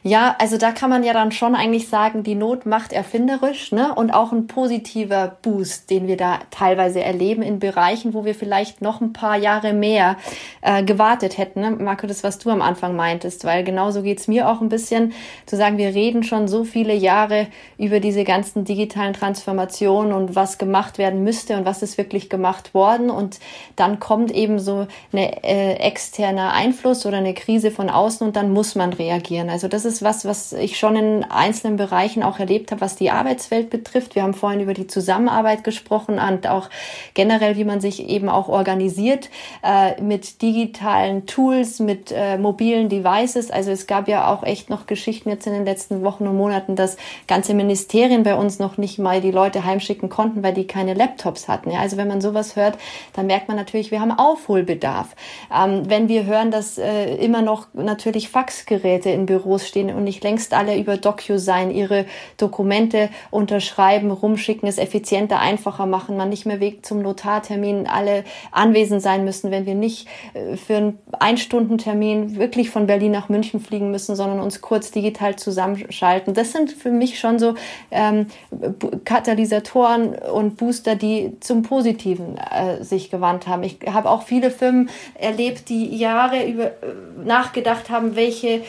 Ja, 0.02 0.34
also 0.38 0.56
da 0.56 0.72
kann 0.72 0.88
man 0.88 1.04
ja 1.04 1.12
dann 1.12 1.30
schon 1.30 1.54
eigentlich 1.54 1.88
sagen, 1.88 2.22
die 2.22 2.34
Not 2.34 2.64
macht 2.64 2.94
erfinderisch, 2.94 3.70
ne? 3.70 3.94
Und 3.94 4.12
auch 4.12 4.32
ein 4.32 4.46
positiver 4.46 5.36
Boost, 5.42 5.90
den 5.90 6.06
wir 6.06 6.16
da 6.16 6.38
teilweise 6.50 7.02
erleben 7.02 7.42
in 7.42 7.58
Bereichen, 7.58 8.14
wo 8.14 8.24
wir 8.24 8.34
vielleicht 8.34 8.80
noch 8.80 9.02
ein 9.02 9.12
paar 9.12 9.36
Jahre 9.36 9.74
mehr 9.74 10.16
äh, 10.62 10.82
gewartet 10.82 11.36
hätten. 11.36 11.60
Ne? 11.60 11.72
Marco, 11.72 12.06
das, 12.06 12.24
was 12.24 12.38
du 12.38 12.48
am 12.48 12.62
Anfang 12.62 12.96
meintest, 12.96 13.44
weil 13.44 13.62
genauso 13.62 14.02
geht's 14.02 14.26
mir 14.26 14.48
auch 14.48 14.62
ein 14.62 14.70
bisschen, 14.70 15.12
zu 15.44 15.56
sagen, 15.56 15.76
wir 15.76 15.94
reden 15.94 16.22
schon 16.22 16.48
so 16.48 16.64
viele 16.64 16.94
Jahre 16.94 17.48
über 17.76 18.00
diese 18.00 18.24
ganzen 18.24 18.64
digitalen 18.64 19.12
Transformationen 19.12 20.14
und 20.14 20.34
was 20.34 20.56
gemacht 20.56 20.96
werden 20.96 21.24
müsste 21.24 21.58
und 21.58 21.66
was 21.66 21.82
ist 21.82 21.98
wirklich 21.98 22.30
gemacht 22.30 22.72
worden. 22.72 23.10
Und 23.10 23.38
dann 23.76 24.00
kommt 24.00 24.30
eben 24.30 24.58
so 24.58 24.86
eine 25.12 25.44
äh, 25.44 25.74
externer 25.74 26.54
Einfluss 26.54 27.04
oder 27.04 27.18
eine 27.18 27.34
Krise 27.34 27.70
von 27.70 27.90
außen 27.90 28.26
und 28.26 28.34
dann 28.34 28.50
muss 28.54 28.74
man 28.74 28.94
reagieren. 28.94 29.49
Also 29.50 29.68
das 29.68 29.84
ist 29.84 30.02
was, 30.02 30.24
was 30.24 30.52
ich 30.52 30.78
schon 30.78 30.96
in 30.96 31.24
einzelnen 31.24 31.76
Bereichen 31.76 32.22
auch 32.22 32.38
erlebt 32.38 32.70
habe, 32.70 32.80
was 32.80 32.96
die 32.96 33.10
Arbeitswelt 33.10 33.70
betrifft. 33.70 34.14
Wir 34.14 34.22
haben 34.22 34.34
vorhin 34.34 34.60
über 34.60 34.74
die 34.74 34.86
Zusammenarbeit 34.86 35.64
gesprochen 35.64 36.18
und 36.18 36.46
auch 36.46 36.70
generell, 37.14 37.56
wie 37.56 37.64
man 37.64 37.80
sich 37.80 38.08
eben 38.08 38.28
auch 38.28 38.48
organisiert 38.48 39.30
äh, 39.62 40.00
mit 40.00 40.42
digitalen 40.42 41.26
Tools, 41.26 41.80
mit 41.80 42.12
äh, 42.12 42.38
mobilen 42.38 42.88
Devices. 42.88 43.50
Also 43.50 43.70
es 43.70 43.86
gab 43.86 44.08
ja 44.08 44.32
auch 44.32 44.42
echt 44.42 44.70
noch 44.70 44.86
Geschichten 44.86 45.30
jetzt 45.30 45.46
in 45.46 45.52
den 45.52 45.64
letzten 45.64 46.02
Wochen 46.02 46.26
und 46.26 46.36
Monaten, 46.36 46.76
dass 46.76 46.96
ganze 47.26 47.54
Ministerien 47.54 48.22
bei 48.22 48.34
uns 48.34 48.58
noch 48.58 48.78
nicht 48.78 48.98
mal 48.98 49.20
die 49.20 49.30
Leute 49.30 49.64
heimschicken 49.64 50.08
konnten, 50.08 50.42
weil 50.42 50.54
die 50.54 50.66
keine 50.66 50.94
Laptops 50.94 51.48
hatten. 51.48 51.70
Ja, 51.70 51.80
also 51.80 51.96
wenn 51.96 52.08
man 52.08 52.20
sowas 52.20 52.56
hört, 52.56 52.78
dann 53.14 53.26
merkt 53.26 53.48
man 53.48 53.56
natürlich, 53.56 53.90
wir 53.90 54.00
haben 54.00 54.12
Aufholbedarf. 54.12 55.14
Ähm, 55.54 55.82
wenn 55.88 56.08
wir 56.08 56.26
hören, 56.26 56.50
dass 56.50 56.78
äh, 56.78 57.16
immer 57.16 57.42
noch 57.42 57.66
natürlich 57.72 58.28
Faxgeräte 58.28 59.10
in 59.10 59.26
Büros 59.30 59.68
stehen, 59.68 59.94
und 59.94 60.02
nicht 60.02 60.24
längst 60.24 60.52
alle 60.54 60.76
über 60.76 60.96
DocuSign 60.96 61.70
ihre 61.70 62.04
Dokumente 62.36 63.10
unterschreiben, 63.30 64.10
rumschicken, 64.10 64.68
es 64.68 64.76
effizienter, 64.76 65.38
einfacher 65.38 65.86
machen, 65.86 66.16
man 66.16 66.30
nicht 66.30 66.46
mehr 66.46 66.58
Weg 66.58 66.84
zum 66.84 67.00
Notartermin 67.00 67.86
alle 67.86 68.24
anwesend 68.50 69.02
sein 69.02 69.24
müssen, 69.24 69.52
wenn 69.52 69.66
wir 69.66 69.76
nicht 69.76 70.08
äh, 70.34 70.56
für 70.56 70.76
einen 70.78 70.98
Einstundentermin 71.12 72.38
wirklich 72.38 72.70
von 72.70 72.88
Berlin 72.88 73.12
nach 73.12 73.28
München 73.28 73.60
fliegen 73.60 73.92
müssen, 73.92 74.16
sondern 74.16 74.40
uns 74.40 74.60
kurz 74.60 74.90
digital 74.90 75.36
zusammenschalten. 75.36 76.34
Das 76.34 76.50
sind 76.50 76.72
für 76.72 76.90
mich 76.90 77.20
schon 77.20 77.38
so 77.38 77.54
ähm, 77.92 78.26
Katalysatoren 79.04 80.16
und 80.16 80.56
Booster, 80.56 80.96
die 80.96 81.36
zum 81.38 81.62
Positiven 81.62 82.36
äh, 82.36 82.82
sich 82.82 83.10
gewandt 83.12 83.46
haben. 83.46 83.62
Ich 83.62 83.78
habe 83.86 84.10
auch 84.10 84.22
viele 84.22 84.50
Firmen 84.50 84.90
erlebt, 85.14 85.68
die 85.68 85.94
Jahre 85.96 86.48
über 86.48 86.64
äh, 86.64 86.72
nachgedacht 87.24 87.90
haben, 87.90 88.16
welche 88.16 88.62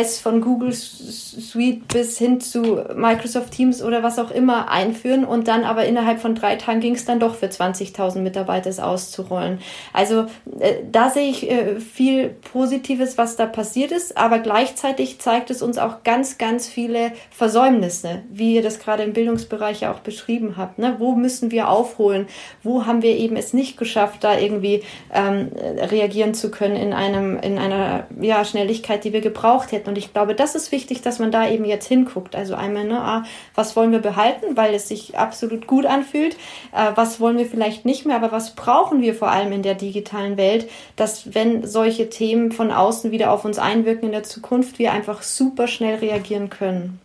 sei 0.00 0.06
es 0.06 0.20
von 0.20 0.40
Google 0.40 0.72
Suite 0.72 1.86
bis 1.88 2.18
hin 2.18 2.40
zu 2.40 2.82
Microsoft 2.94 3.52
Teams 3.52 3.82
oder 3.82 4.02
was 4.02 4.18
auch 4.18 4.30
immer 4.30 4.70
einführen 4.70 5.24
und 5.24 5.48
dann 5.48 5.64
aber 5.64 5.84
innerhalb 5.84 6.20
von 6.20 6.34
drei 6.34 6.56
Tagen 6.56 6.80
ging 6.80 6.94
es 6.94 7.04
dann 7.04 7.20
doch 7.20 7.34
für 7.34 7.46
20.000 7.46 8.20
Mitarbeiter 8.20 8.70
auszurollen. 8.86 9.58
Also 9.92 10.26
äh, 10.58 10.76
da 10.90 11.10
sehe 11.10 11.28
ich 11.28 11.50
äh, 11.50 11.80
viel 11.80 12.28
Positives, 12.52 13.18
was 13.18 13.36
da 13.36 13.46
passiert 13.46 13.90
ist, 13.90 14.16
aber 14.16 14.38
gleichzeitig 14.38 15.18
zeigt 15.18 15.50
es 15.50 15.62
uns 15.62 15.78
auch 15.78 16.02
ganz, 16.04 16.38
ganz 16.38 16.68
viele 16.68 17.12
Versäumnisse, 17.30 18.22
wie 18.30 18.54
ihr 18.54 18.62
das 18.62 18.78
gerade 18.78 19.02
im 19.02 19.12
Bildungsbereich 19.12 19.86
auch 19.86 20.00
beschrieben 20.00 20.54
habt. 20.56 20.78
Ne? 20.78 20.96
Wo 20.98 21.14
müssen 21.14 21.50
wir 21.50 21.68
aufholen? 21.68 22.26
Wo 22.62 22.86
haben 22.86 23.02
wir 23.02 23.16
eben 23.16 23.36
es 23.36 23.52
nicht 23.52 23.76
geschafft, 23.76 24.24
da 24.24 24.38
irgendwie 24.38 24.82
ähm, 25.12 25.50
reagieren 25.56 26.34
zu 26.34 26.50
können 26.50 26.76
in 26.76 26.92
einem 26.92 27.38
in 27.38 27.58
einer 27.58 28.06
ja, 28.20 28.44
Schnelligkeit, 28.44 29.04
die 29.04 29.12
wir 29.12 29.20
gebraucht 29.20 29.72
hätten. 29.72 29.89
Und 29.90 29.98
ich 29.98 30.12
glaube, 30.12 30.36
das 30.36 30.54
ist 30.54 30.70
wichtig, 30.70 31.02
dass 31.02 31.18
man 31.18 31.32
da 31.32 31.50
eben 31.50 31.64
jetzt 31.64 31.88
hinguckt. 31.88 32.36
Also 32.36 32.54
einmal, 32.54 32.84
ne, 32.84 33.00
ah, 33.00 33.24
was 33.56 33.74
wollen 33.74 33.90
wir 33.90 33.98
behalten, 33.98 34.56
weil 34.56 34.72
es 34.72 34.86
sich 34.86 35.18
absolut 35.18 35.66
gut 35.66 35.84
anfühlt, 35.84 36.34
äh, 36.72 36.92
was 36.94 37.18
wollen 37.18 37.38
wir 37.38 37.46
vielleicht 37.46 37.84
nicht 37.84 38.06
mehr, 38.06 38.14
aber 38.14 38.30
was 38.30 38.54
brauchen 38.54 39.02
wir 39.02 39.16
vor 39.16 39.32
allem 39.32 39.50
in 39.50 39.64
der 39.64 39.74
digitalen 39.74 40.36
Welt, 40.36 40.70
dass 40.94 41.34
wenn 41.34 41.66
solche 41.66 42.08
Themen 42.08 42.52
von 42.52 42.70
außen 42.70 43.10
wieder 43.10 43.32
auf 43.32 43.44
uns 43.44 43.58
einwirken 43.58 44.06
in 44.06 44.12
der 44.12 44.22
Zukunft, 44.22 44.78
wir 44.78 44.92
einfach 44.92 45.22
super 45.22 45.66
schnell 45.66 45.96
reagieren 45.96 46.50
können 46.50 47.00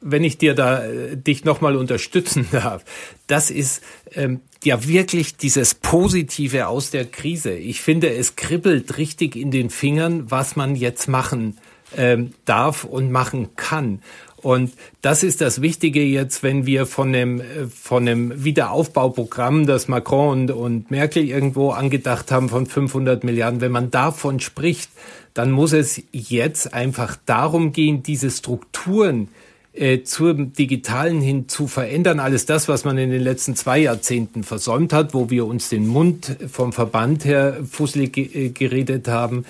wenn 0.00 0.22
ich 0.22 0.38
dir 0.38 0.54
da 0.54 0.84
äh, 0.84 1.16
dich 1.16 1.44
nochmal 1.44 1.76
unterstützen 1.76 2.46
darf, 2.52 2.84
das 3.26 3.50
ist 3.50 3.82
ähm, 4.14 4.40
ja 4.62 4.86
wirklich 4.86 5.36
dieses 5.36 5.74
Positive 5.74 6.68
aus 6.68 6.90
der 6.90 7.04
Krise. 7.04 7.52
Ich 7.52 7.80
finde, 7.80 8.14
es 8.14 8.36
kribbelt 8.36 8.96
richtig 8.96 9.34
in 9.34 9.50
den 9.50 9.70
Fingern, 9.70 10.30
was 10.30 10.54
man 10.54 10.76
jetzt 10.76 11.08
machen 11.08 11.58
ähm, 11.96 12.32
darf 12.44 12.84
und 12.84 13.10
machen 13.10 13.56
kann. 13.56 14.00
Und 14.40 14.72
das 15.02 15.24
ist 15.24 15.40
das 15.40 15.62
Wichtige 15.62 16.02
jetzt, 16.02 16.44
wenn 16.44 16.64
wir 16.64 16.86
von 16.86 17.12
dem, 17.12 17.40
äh, 17.40 17.66
von 17.66 18.06
dem 18.06 18.44
Wiederaufbauprogramm, 18.44 19.66
das 19.66 19.88
Macron 19.88 20.42
und, 20.42 20.50
und 20.50 20.90
Merkel 20.90 21.24
irgendwo 21.24 21.70
angedacht 21.70 22.30
haben 22.30 22.48
von 22.48 22.66
500 22.66 23.24
Milliarden, 23.24 23.60
wenn 23.60 23.72
man 23.72 23.90
davon 23.90 24.38
spricht, 24.38 24.90
dann 25.34 25.50
muss 25.50 25.72
es 25.72 26.02
jetzt 26.12 26.72
einfach 26.72 27.16
darum 27.26 27.72
gehen, 27.72 28.02
diese 28.02 28.30
Strukturen 28.30 29.28
äh, 29.72 30.02
zum 30.02 30.52
Digitalen 30.52 31.20
hin 31.20 31.48
zu 31.48 31.66
verändern. 31.66 32.20
Alles 32.20 32.46
das, 32.46 32.68
was 32.68 32.84
man 32.84 32.98
in 32.98 33.10
den 33.10 33.22
letzten 33.22 33.54
zwei 33.54 33.78
Jahrzehnten 33.78 34.42
versäumt 34.42 34.92
hat, 34.92 35.14
wo 35.14 35.30
wir 35.30 35.46
uns 35.46 35.68
den 35.68 35.86
Mund 35.86 36.36
vom 36.50 36.72
Verband 36.72 37.24
her 37.24 37.58
fusselig 37.68 38.16
äh, 38.16 38.48
geredet 38.50 39.08
haben. 39.08 39.44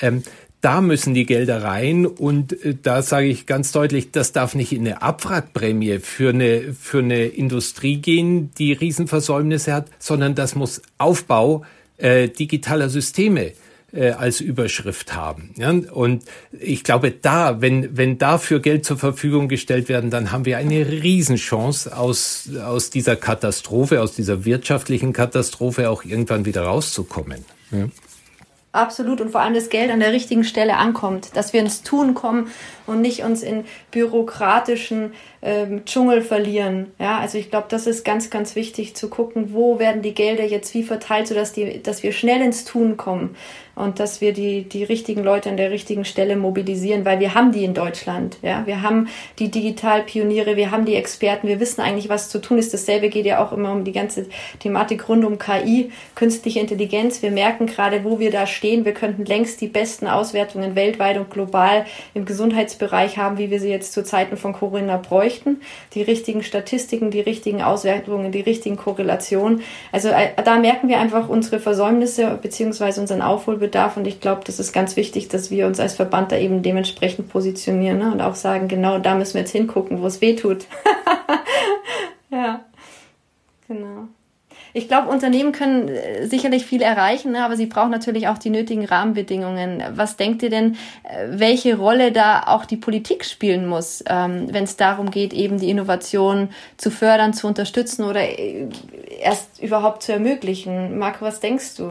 Ähm, 0.00 0.22
da 0.62 0.80
müssen 0.80 1.12
die 1.12 1.26
Gelder 1.26 1.62
rein 1.62 2.06
und 2.06 2.64
äh, 2.64 2.74
da 2.80 3.02
sage 3.02 3.26
ich 3.26 3.46
ganz 3.46 3.72
deutlich, 3.72 4.12
das 4.12 4.32
darf 4.32 4.54
nicht 4.54 4.72
in 4.72 4.86
eine 4.86 5.02
Abwrackprämie 5.02 5.98
für 5.98 6.30
eine, 6.30 6.72
für 6.72 7.00
eine 7.00 7.26
Industrie 7.26 7.96
gehen, 7.96 8.50
die 8.56 8.72
Riesenversäumnisse 8.72 9.74
hat, 9.74 9.88
sondern 9.98 10.34
das 10.34 10.54
muss 10.54 10.80
Aufbau 10.98 11.64
äh, 11.98 12.28
digitaler 12.28 12.88
Systeme 12.88 13.52
äh, 13.92 14.12
als 14.12 14.40
Überschrift 14.40 15.14
haben. 15.14 15.50
Ja? 15.56 15.70
Und 15.70 16.24
ich 16.52 16.84
glaube, 16.84 17.10
da, 17.10 17.60
wenn, 17.60 17.96
wenn 17.96 18.18
dafür 18.18 18.60
Geld 18.60 18.84
zur 18.84 18.98
Verfügung 18.98 19.48
gestellt 19.48 19.88
werden, 19.88 20.10
dann 20.10 20.30
haben 20.30 20.44
wir 20.44 20.58
eine 20.58 20.86
Riesenchance, 20.86 21.96
aus, 21.96 22.48
aus 22.64 22.90
dieser 22.90 23.16
Katastrophe, 23.16 24.00
aus 24.00 24.14
dieser 24.14 24.44
wirtschaftlichen 24.44 25.12
Katastrophe 25.12 25.90
auch 25.90 26.04
irgendwann 26.04 26.44
wieder 26.44 26.62
rauszukommen. 26.62 27.44
Ja? 27.72 27.88
Absolut. 28.72 29.20
Und 29.20 29.30
vor 29.30 29.42
allem 29.42 29.52
das 29.54 29.68
Geld 29.68 29.90
an 29.90 30.00
der 30.00 30.12
richtigen 30.12 30.44
Stelle 30.44 30.76
ankommt, 30.76 31.36
dass 31.36 31.52
wir 31.52 31.60
ins 31.60 31.82
Tun 31.82 32.14
kommen 32.14 32.50
und 32.86 33.00
nicht 33.00 33.22
uns 33.22 33.42
in 33.42 33.64
bürokratischen 33.90 35.12
ähm, 35.42 35.84
Dschungel 35.84 36.22
verlieren. 36.22 36.92
Ja, 36.98 37.18
also 37.18 37.38
ich 37.38 37.50
glaube, 37.50 37.66
das 37.68 37.86
ist 37.86 38.04
ganz, 38.04 38.30
ganz 38.30 38.54
wichtig 38.54 38.94
zu 38.94 39.08
gucken, 39.08 39.52
wo 39.52 39.78
werden 39.78 40.02
die 40.02 40.14
Gelder 40.14 40.44
jetzt 40.44 40.72
wie 40.74 40.82
verteilt, 40.82 41.26
sodass 41.26 41.52
die, 41.52 41.82
dass 41.82 42.02
wir 42.02 42.12
schnell 42.12 42.40
ins 42.42 42.64
Tun 42.64 42.96
kommen 42.96 43.36
und 43.74 44.00
dass 44.00 44.20
wir 44.20 44.32
die, 44.32 44.64
die 44.64 44.84
richtigen 44.84 45.24
Leute 45.24 45.48
an 45.48 45.56
der 45.56 45.70
richtigen 45.70 46.04
Stelle 46.04 46.36
mobilisieren, 46.36 47.04
weil 47.04 47.20
wir 47.20 47.34
haben 47.34 47.52
die 47.52 47.64
in 47.64 47.74
Deutschland. 47.74 48.36
Ja, 48.42 48.66
wir 48.66 48.82
haben 48.82 49.08
die 49.38 49.50
Digitalpioniere, 49.50 50.56
wir 50.56 50.70
haben 50.70 50.84
die 50.84 50.94
Experten, 50.94 51.48
wir 51.48 51.58
wissen 51.58 51.80
eigentlich, 51.80 52.08
was 52.08 52.28
zu 52.28 52.40
tun 52.40 52.58
ist. 52.58 52.74
Dasselbe 52.74 53.08
geht 53.08 53.24
ja 53.24 53.44
auch 53.44 53.52
immer 53.52 53.72
um 53.72 53.84
die 53.84 53.92
ganze 53.92 54.26
Thematik 54.60 55.08
rund 55.08 55.24
um 55.24 55.38
KI, 55.38 55.90
künstliche 56.14 56.60
Intelligenz. 56.60 57.22
Wir 57.22 57.30
merken 57.30 57.66
gerade, 57.66 58.04
wo 58.04 58.18
wir 58.18 58.30
da 58.30 58.46
stehen. 58.46 58.84
Wir 58.84 58.94
könnten 58.94 59.24
längst 59.24 59.60
die 59.60 59.68
besten 59.68 60.06
Auswertungen 60.06 60.74
weltweit 60.74 61.16
und 61.16 61.30
global 61.30 61.86
im 62.14 62.24
Gesundheitsbereich 62.72 63.18
haben, 63.18 63.38
wie 63.38 63.50
wir 63.50 63.60
sie 63.60 63.68
jetzt 63.68 63.92
zu 63.92 64.04
Zeiten 64.04 64.36
von 64.36 64.52
Corona 64.52 64.96
bräuchten. 64.96 65.60
Die 65.94 66.02
richtigen 66.02 66.42
Statistiken, 66.42 67.10
die 67.10 67.20
richtigen 67.20 67.62
Auswertungen, 67.62 68.32
die 68.32 68.40
richtigen 68.40 68.76
Korrelationen. 68.76 69.62
Also 69.90 70.08
äh, 70.08 70.30
da 70.42 70.58
merken 70.58 70.88
wir 70.88 70.98
einfach 70.98 71.28
unsere 71.28 71.60
Versäumnisse 71.60 72.38
beziehungsweise 72.40 73.00
unseren 73.00 73.22
Aufholbedarf 73.22 73.96
und 73.96 74.06
ich 74.06 74.20
glaube, 74.20 74.42
das 74.44 74.58
ist 74.58 74.72
ganz 74.72 74.96
wichtig, 74.96 75.28
dass 75.28 75.50
wir 75.50 75.66
uns 75.66 75.80
als 75.80 75.94
Verband 75.94 76.32
da 76.32 76.36
eben 76.36 76.62
dementsprechend 76.62 77.28
positionieren 77.28 77.98
ne? 77.98 78.12
und 78.12 78.20
auch 78.20 78.34
sagen, 78.34 78.68
genau 78.68 78.98
da 78.98 79.14
müssen 79.14 79.34
wir 79.34 79.40
jetzt 79.42 79.52
hingucken, 79.52 80.00
wo 80.00 80.06
es 80.06 80.20
weh 80.20 80.36
tut. 80.36 80.66
ja, 82.30 82.64
genau. 83.68 84.08
Ich 84.74 84.88
glaube, 84.88 85.08
Unternehmen 85.08 85.52
können 85.52 85.88
äh, 85.88 86.26
sicherlich 86.26 86.64
viel 86.64 86.82
erreichen, 86.82 87.32
ne, 87.32 87.44
aber 87.44 87.56
sie 87.56 87.66
brauchen 87.66 87.90
natürlich 87.90 88.28
auch 88.28 88.38
die 88.38 88.50
nötigen 88.50 88.84
Rahmenbedingungen. 88.84 89.82
Was 89.94 90.16
denkt 90.16 90.42
ihr 90.42 90.50
denn, 90.50 90.76
äh, 91.04 91.28
welche 91.28 91.76
Rolle 91.76 92.12
da 92.12 92.44
auch 92.46 92.64
die 92.64 92.78
Politik 92.78 93.24
spielen 93.24 93.66
muss, 93.66 94.02
ähm, 94.06 94.48
wenn 94.50 94.64
es 94.64 94.76
darum 94.76 95.10
geht, 95.10 95.32
eben 95.34 95.58
die 95.58 95.68
Innovation 95.68 96.48
zu 96.78 96.90
fördern, 96.90 97.34
zu 97.34 97.46
unterstützen 97.46 98.04
oder 98.04 98.22
äh, 98.22 98.68
erst 99.20 99.62
überhaupt 99.62 100.02
zu 100.02 100.12
ermöglichen? 100.12 100.98
Marco, 100.98 101.24
was 101.24 101.40
denkst 101.40 101.76
du? 101.76 101.90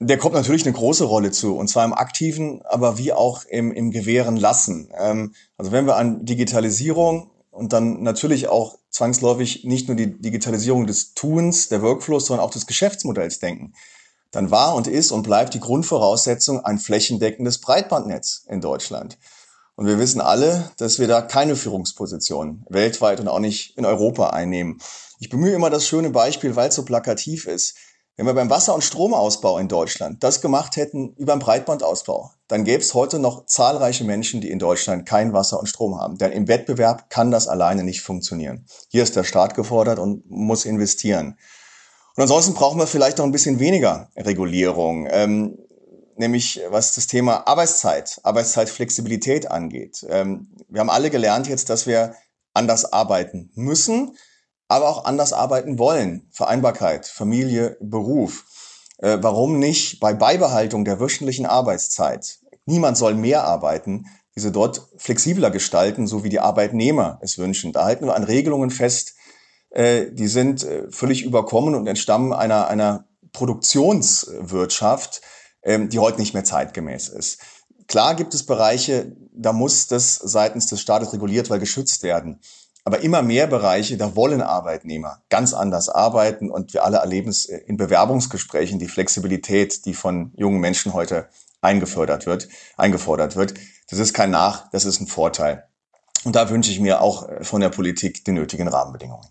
Der 0.00 0.18
kommt 0.18 0.34
natürlich 0.34 0.64
eine 0.66 0.74
große 0.74 1.04
Rolle 1.04 1.30
zu, 1.30 1.56
und 1.56 1.68
zwar 1.68 1.84
im 1.84 1.92
aktiven, 1.92 2.62
aber 2.64 2.98
wie 2.98 3.12
auch 3.12 3.44
im, 3.44 3.70
im 3.70 3.92
Gewähren 3.92 4.36
lassen. 4.36 4.90
Ähm, 4.98 5.34
also 5.56 5.70
wenn 5.70 5.86
wir 5.86 5.94
an 5.94 6.24
Digitalisierung 6.24 7.30
und 7.52 7.72
dann 7.72 8.02
natürlich 8.02 8.48
auch 8.48 8.78
zwangsläufig 8.90 9.64
nicht 9.64 9.86
nur 9.86 9.96
die 9.96 10.18
Digitalisierung 10.20 10.86
des 10.86 11.14
Tuns, 11.14 11.68
der 11.68 11.82
Workflows, 11.82 12.26
sondern 12.26 12.44
auch 12.44 12.50
des 12.50 12.66
Geschäftsmodells 12.66 13.38
denken, 13.38 13.74
dann 14.32 14.50
war 14.50 14.74
und 14.74 14.88
ist 14.88 15.12
und 15.12 15.22
bleibt 15.22 15.54
die 15.54 15.60
Grundvoraussetzung 15.60 16.64
ein 16.64 16.78
flächendeckendes 16.78 17.58
Breitbandnetz 17.58 18.46
in 18.48 18.62
Deutschland. 18.62 19.18
Und 19.74 19.86
wir 19.86 19.98
wissen 19.98 20.20
alle, 20.20 20.70
dass 20.78 20.98
wir 20.98 21.08
da 21.08 21.20
keine 21.22 21.54
Führungsposition 21.54 22.64
weltweit 22.68 23.20
und 23.20 23.28
auch 23.28 23.38
nicht 23.38 23.76
in 23.76 23.84
Europa 23.84 24.30
einnehmen. 24.30 24.78
Ich 25.18 25.28
bemühe 25.28 25.54
immer 25.54 25.70
das 25.70 25.86
schöne 25.86 26.10
Beispiel, 26.10 26.56
weil 26.56 26.70
es 26.70 26.74
so 26.74 26.84
plakativ 26.84 27.46
ist. 27.46 27.76
Wenn 28.16 28.26
wir 28.26 28.34
beim 28.34 28.50
Wasser- 28.50 28.74
und 28.74 28.84
Stromausbau 28.84 29.58
in 29.58 29.68
Deutschland 29.68 30.22
das 30.22 30.42
gemacht 30.42 30.76
hätten 30.76 31.14
über 31.16 31.34
den 31.34 31.38
Breitbandausbau, 31.38 32.30
dann 32.46 32.64
gäbe 32.64 32.82
es 32.82 32.92
heute 32.92 33.18
noch 33.18 33.46
zahlreiche 33.46 34.04
Menschen, 34.04 34.42
die 34.42 34.50
in 34.50 34.58
Deutschland 34.58 35.06
kein 35.06 35.32
Wasser 35.32 35.58
und 35.58 35.66
Strom 35.66 35.98
haben. 35.98 36.18
Denn 36.18 36.30
im 36.30 36.46
Wettbewerb 36.46 37.08
kann 37.08 37.30
das 37.30 37.48
alleine 37.48 37.84
nicht 37.84 38.02
funktionieren. 38.02 38.66
Hier 38.88 39.02
ist 39.02 39.16
der 39.16 39.24
Staat 39.24 39.54
gefordert 39.54 39.98
und 39.98 40.30
muss 40.30 40.66
investieren. 40.66 41.38
Und 42.14 42.22
ansonsten 42.22 42.52
brauchen 42.52 42.78
wir 42.78 42.86
vielleicht 42.86 43.16
noch 43.16 43.24
ein 43.24 43.32
bisschen 43.32 43.58
weniger 43.58 44.10
Regulierung, 44.14 45.08
ähm, 45.10 45.56
nämlich 46.16 46.60
was 46.68 46.94
das 46.94 47.06
Thema 47.06 47.46
Arbeitszeit, 47.46 48.20
Arbeitszeitflexibilität 48.24 49.50
angeht. 49.50 50.04
Ähm, 50.10 50.48
wir 50.68 50.80
haben 50.80 50.90
alle 50.90 51.08
gelernt 51.08 51.48
jetzt, 51.48 51.70
dass 51.70 51.86
wir 51.86 52.14
anders 52.52 52.92
arbeiten 52.92 53.50
müssen 53.54 54.14
aber 54.68 54.88
auch 54.88 55.04
anders 55.04 55.32
arbeiten 55.32 55.78
wollen. 55.78 56.28
Vereinbarkeit, 56.30 57.06
Familie, 57.06 57.76
Beruf. 57.80 58.44
Äh, 58.98 59.18
warum 59.20 59.58
nicht 59.58 60.00
bei 60.00 60.14
Beibehaltung 60.14 60.84
der 60.84 61.00
wöchentlichen 61.00 61.46
Arbeitszeit? 61.46 62.38
Niemand 62.64 62.96
soll 62.96 63.14
mehr 63.14 63.44
arbeiten, 63.44 64.06
diese 64.36 64.52
dort 64.52 64.88
flexibler 64.96 65.50
gestalten, 65.50 66.06
so 66.06 66.24
wie 66.24 66.28
die 66.28 66.40
Arbeitnehmer 66.40 67.18
es 67.22 67.38
wünschen. 67.38 67.72
Da 67.72 67.84
halten 67.84 68.06
wir 68.06 68.14
an 68.14 68.24
Regelungen 68.24 68.70
fest, 68.70 69.14
äh, 69.70 70.06
die 70.12 70.28
sind 70.28 70.64
äh, 70.64 70.90
völlig 70.90 71.22
überkommen 71.24 71.74
und 71.74 71.86
entstammen 71.86 72.32
einer, 72.32 72.68
einer 72.68 73.06
Produktionswirtschaft, 73.32 75.22
ähm, 75.62 75.88
die 75.88 75.98
heute 75.98 76.20
nicht 76.20 76.34
mehr 76.34 76.44
zeitgemäß 76.44 77.08
ist. 77.08 77.40
Klar 77.88 78.14
gibt 78.14 78.34
es 78.34 78.46
Bereiche, 78.46 79.16
da 79.32 79.52
muss 79.52 79.86
das 79.86 80.14
seitens 80.16 80.66
des 80.66 80.80
Staates 80.80 81.12
reguliert, 81.12 81.50
weil 81.50 81.58
geschützt 81.58 82.02
werden. 82.02 82.40
Aber 82.84 83.00
immer 83.00 83.22
mehr 83.22 83.46
Bereiche, 83.46 83.96
da 83.96 84.16
wollen 84.16 84.42
Arbeitnehmer 84.42 85.22
ganz 85.28 85.54
anders 85.54 85.88
arbeiten 85.88 86.50
und 86.50 86.74
wir 86.74 86.84
alle 86.84 86.98
erleben 86.98 87.30
es 87.30 87.44
in 87.44 87.76
Bewerbungsgesprächen, 87.76 88.80
die 88.80 88.88
Flexibilität, 88.88 89.86
die 89.86 89.94
von 89.94 90.32
jungen 90.36 90.60
Menschen 90.60 90.92
heute 90.92 91.28
eingefordert 91.60 92.26
wird, 92.26 92.48
eingefordert 92.76 93.36
wird. 93.36 93.54
Das 93.88 94.00
ist 94.00 94.14
kein 94.14 94.30
Nach, 94.30 94.68
das 94.70 94.84
ist 94.84 95.00
ein 95.00 95.06
Vorteil. 95.06 95.64
Und 96.24 96.34
da 96.34 96.50
wünsche 96.50 96.70
ich 96.70 96.80
mir 96.80 97.00
auch 97.00 97.28
von 97.42 97.60
der 97.60 97.68
Politik 97.68 98.24
die 98.24 98.32
nötigen 98.32 98.68
Rahmenbedingungen. 98.68 99.26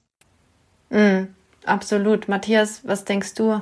Mm, 0.89 1.27
absolut. 1.65 2.27
Matthias, 2.27 2.81
was 2.83 3.05
denkst 3.05 3.33
du? 3.33 3.61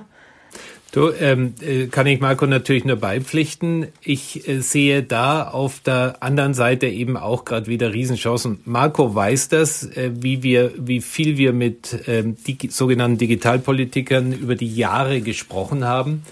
Du, 0.91 1.11
ähm, 1.11 1.53
äh, 1.61 1.85
kann 1.85 2.07
ich 2.07 2.19
Marco 2.19 2.47
natürlich 2.47 2.83
nur 2.83 2.95
beipflichten. 2.95 3.89
Ich 4.01 4.47
äh, 4.47 4.61
sehe 4.61 5.03
da 5.03 5.47
auf 5.47 5.79
der 5.81 6.17
anderen 6.21 6.55
Seite 6.55 6.87
eben 6.87 7.15
auch 7.15 7.45
gerade 7.45 7.67
wieder 7.67 7.93
Riesenchancen. 7.93 8.59
Marco 8.65 9.13
weiß 9.13 9.49
das, 9.49 9.83
äh, 9.83 10.09
wie 10.15 10.41
wir, 10.41 10.71
wie 10.77 11.01
viel 11.01 11.37
wir 11.37 11.53
mit 11.53 11.95
ähm, 12.07 12.37
die 12.47 12.57
sogenannten 12.69 13.19
Digitalpolitikern 13.19 14.33
über 14.33 14.55
die 14.55 14.73
Jahre 14.73 15.21
gesprochen 15.21 15.85
haben. 15.85 16.23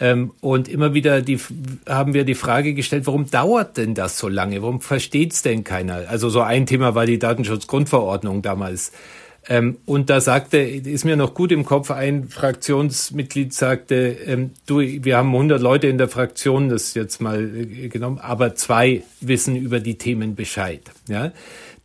Ähm, 0.00 0.30
und 0.40 0.68
immer 0.68 0.94
wieder 0.94 1.20
die, 1.20 1.40
haben 1.88 2.14
wir 2.14 2.22
die 2.22 2.36
Frage 2.36 2.74
gestellt, 2.74 3.06
warum 3.06 3.28
dauert 3.28 3.78
denn 3.78 3.94
das 3.94 4.16
so 4.16 4.28
lange? 4.28 4.62
Warum 4.62 4.80
versteht's 4.80 5.42
denn 5.42 5.64
keiner? 5.64 6.04
Also 6.08 6.28
so 6.28 6.40
ein 6.40 6.66
Thema 6.66 6.94
war 6.94 7.04
die 7.04 7.18
Datenschutzgrundverordnung 7.18 8.42
damals. 8.42 8.92
Ähm, 9.48 9.78
und 9.86 10.10
da 10.10 10.20
sagte, 10.20 10.58
ist 10.58 11.04
mir 11.04 11.16
noch 11.16 11.34
gut 11.34 11.52
im 11.52 11.64
Kopf, 11.64 11.90
ein 11.90 12.28
Fraktionsmitglied 12.28 13.54
sagte, 13.54 14.16
ähm, 14.26 14.50
du, 14.66 14.80
wir 14.80 15.16
haben 15.16 15.32
100 15.32 15.60
Leute 15.60 15.86
in 15.86 15.98
der 15.98 16.08
Fraktion, 16.08 16.68
das 16.68 16.94
jetzt 16.94 17.20
mal 17.20 17.44
äh, 17.44 17.88
genommen, 17.88 18.18
aber 18.18 18.54
zwei 18.54 19.02
wissen 19.20 19.56
über 19.56 19.80
die 19.80 19.96
Themen 19.96 20.34
Bescheid. 20.34 20.82
Ja, 21.08 21.32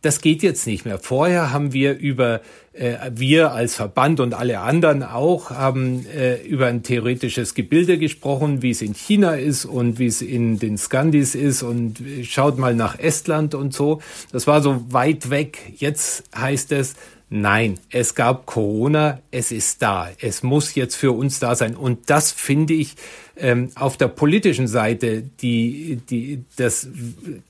das 0.02 0.20
geht 0.20 0.42
jetzt 0.42 0.66
nicht 0.66 0.84
mehr. 0.84 0.98
Vorher 0.98 1.52
haben 1.52 1.72
wir 1.72 1.96
über 1.96 2.42
äh, 2.74 3.10
wir 3.14 3.52
als 3.52 3.74
Verband 3.74 4.20
und 4.20 4.34
alle 4.34 4.60
anderen 4.60 5.02
auch 5.02 5.50
haben 5.50 6.06
äh, 6.06 6.42
über 6.42 6.66
ein 6.66 6.82
theoretisches 6.82 7.54
Gebilde 7.54 7.98
gesprochen, 7.98 8.62
wie 8.62 8.70
es 8.70 8.82
in 8.82 8.94
China 8.94 9.34
ist 9.34 9.64
und 9.64 9.98
wie 9.98 10.06
es 10.06 10.20
in 10.20 10.58
den 10.58 10.76
Skandis 10.76 11.34
ist 11.34 11.62
und 11.62 12.00
äh, 12.00 12.24
schaut 12.24 12.58
mal 12.58 12.74
nach 12.74 12.98
Estland 12.98 13.54
und 13.54 13.72
so. 13.72 14.00
Das 14.32 14.46
war 14.46 14.60
so 14.60 14.84
weit 14.92 15.30
weg. 15.30 15.72
Jetzt 15.76 16.24
heißt 16.36 16.72
es, 16.72 16.94
Nein, 17.30 17.80
es 17.90 18.14
gab 18.14 18.46
Corona, 18.46 19.20
es 19.30 19.50
ist 19.50 19.82
da. 19.82 20.10
Es 20.20 20.42
muss 20.42 20.74
jetzt 20.74 20.94
für 20.94 21.12
uns 21.12 21.40
da 21.40 21.56
sein. 21.56 21.74
Und 21.74 22.10
das 22.10 22.30
finde 22.30 22.74
ich 22.74 22.96
ähm, 23.36 23.70
auf 23.74 23.96
der 23.96 24.08
politischen 24.08 24.68
Seite 24.68 25.22
die, 25.40 26.00
die, 26.08 26.44
das 26.56 26.86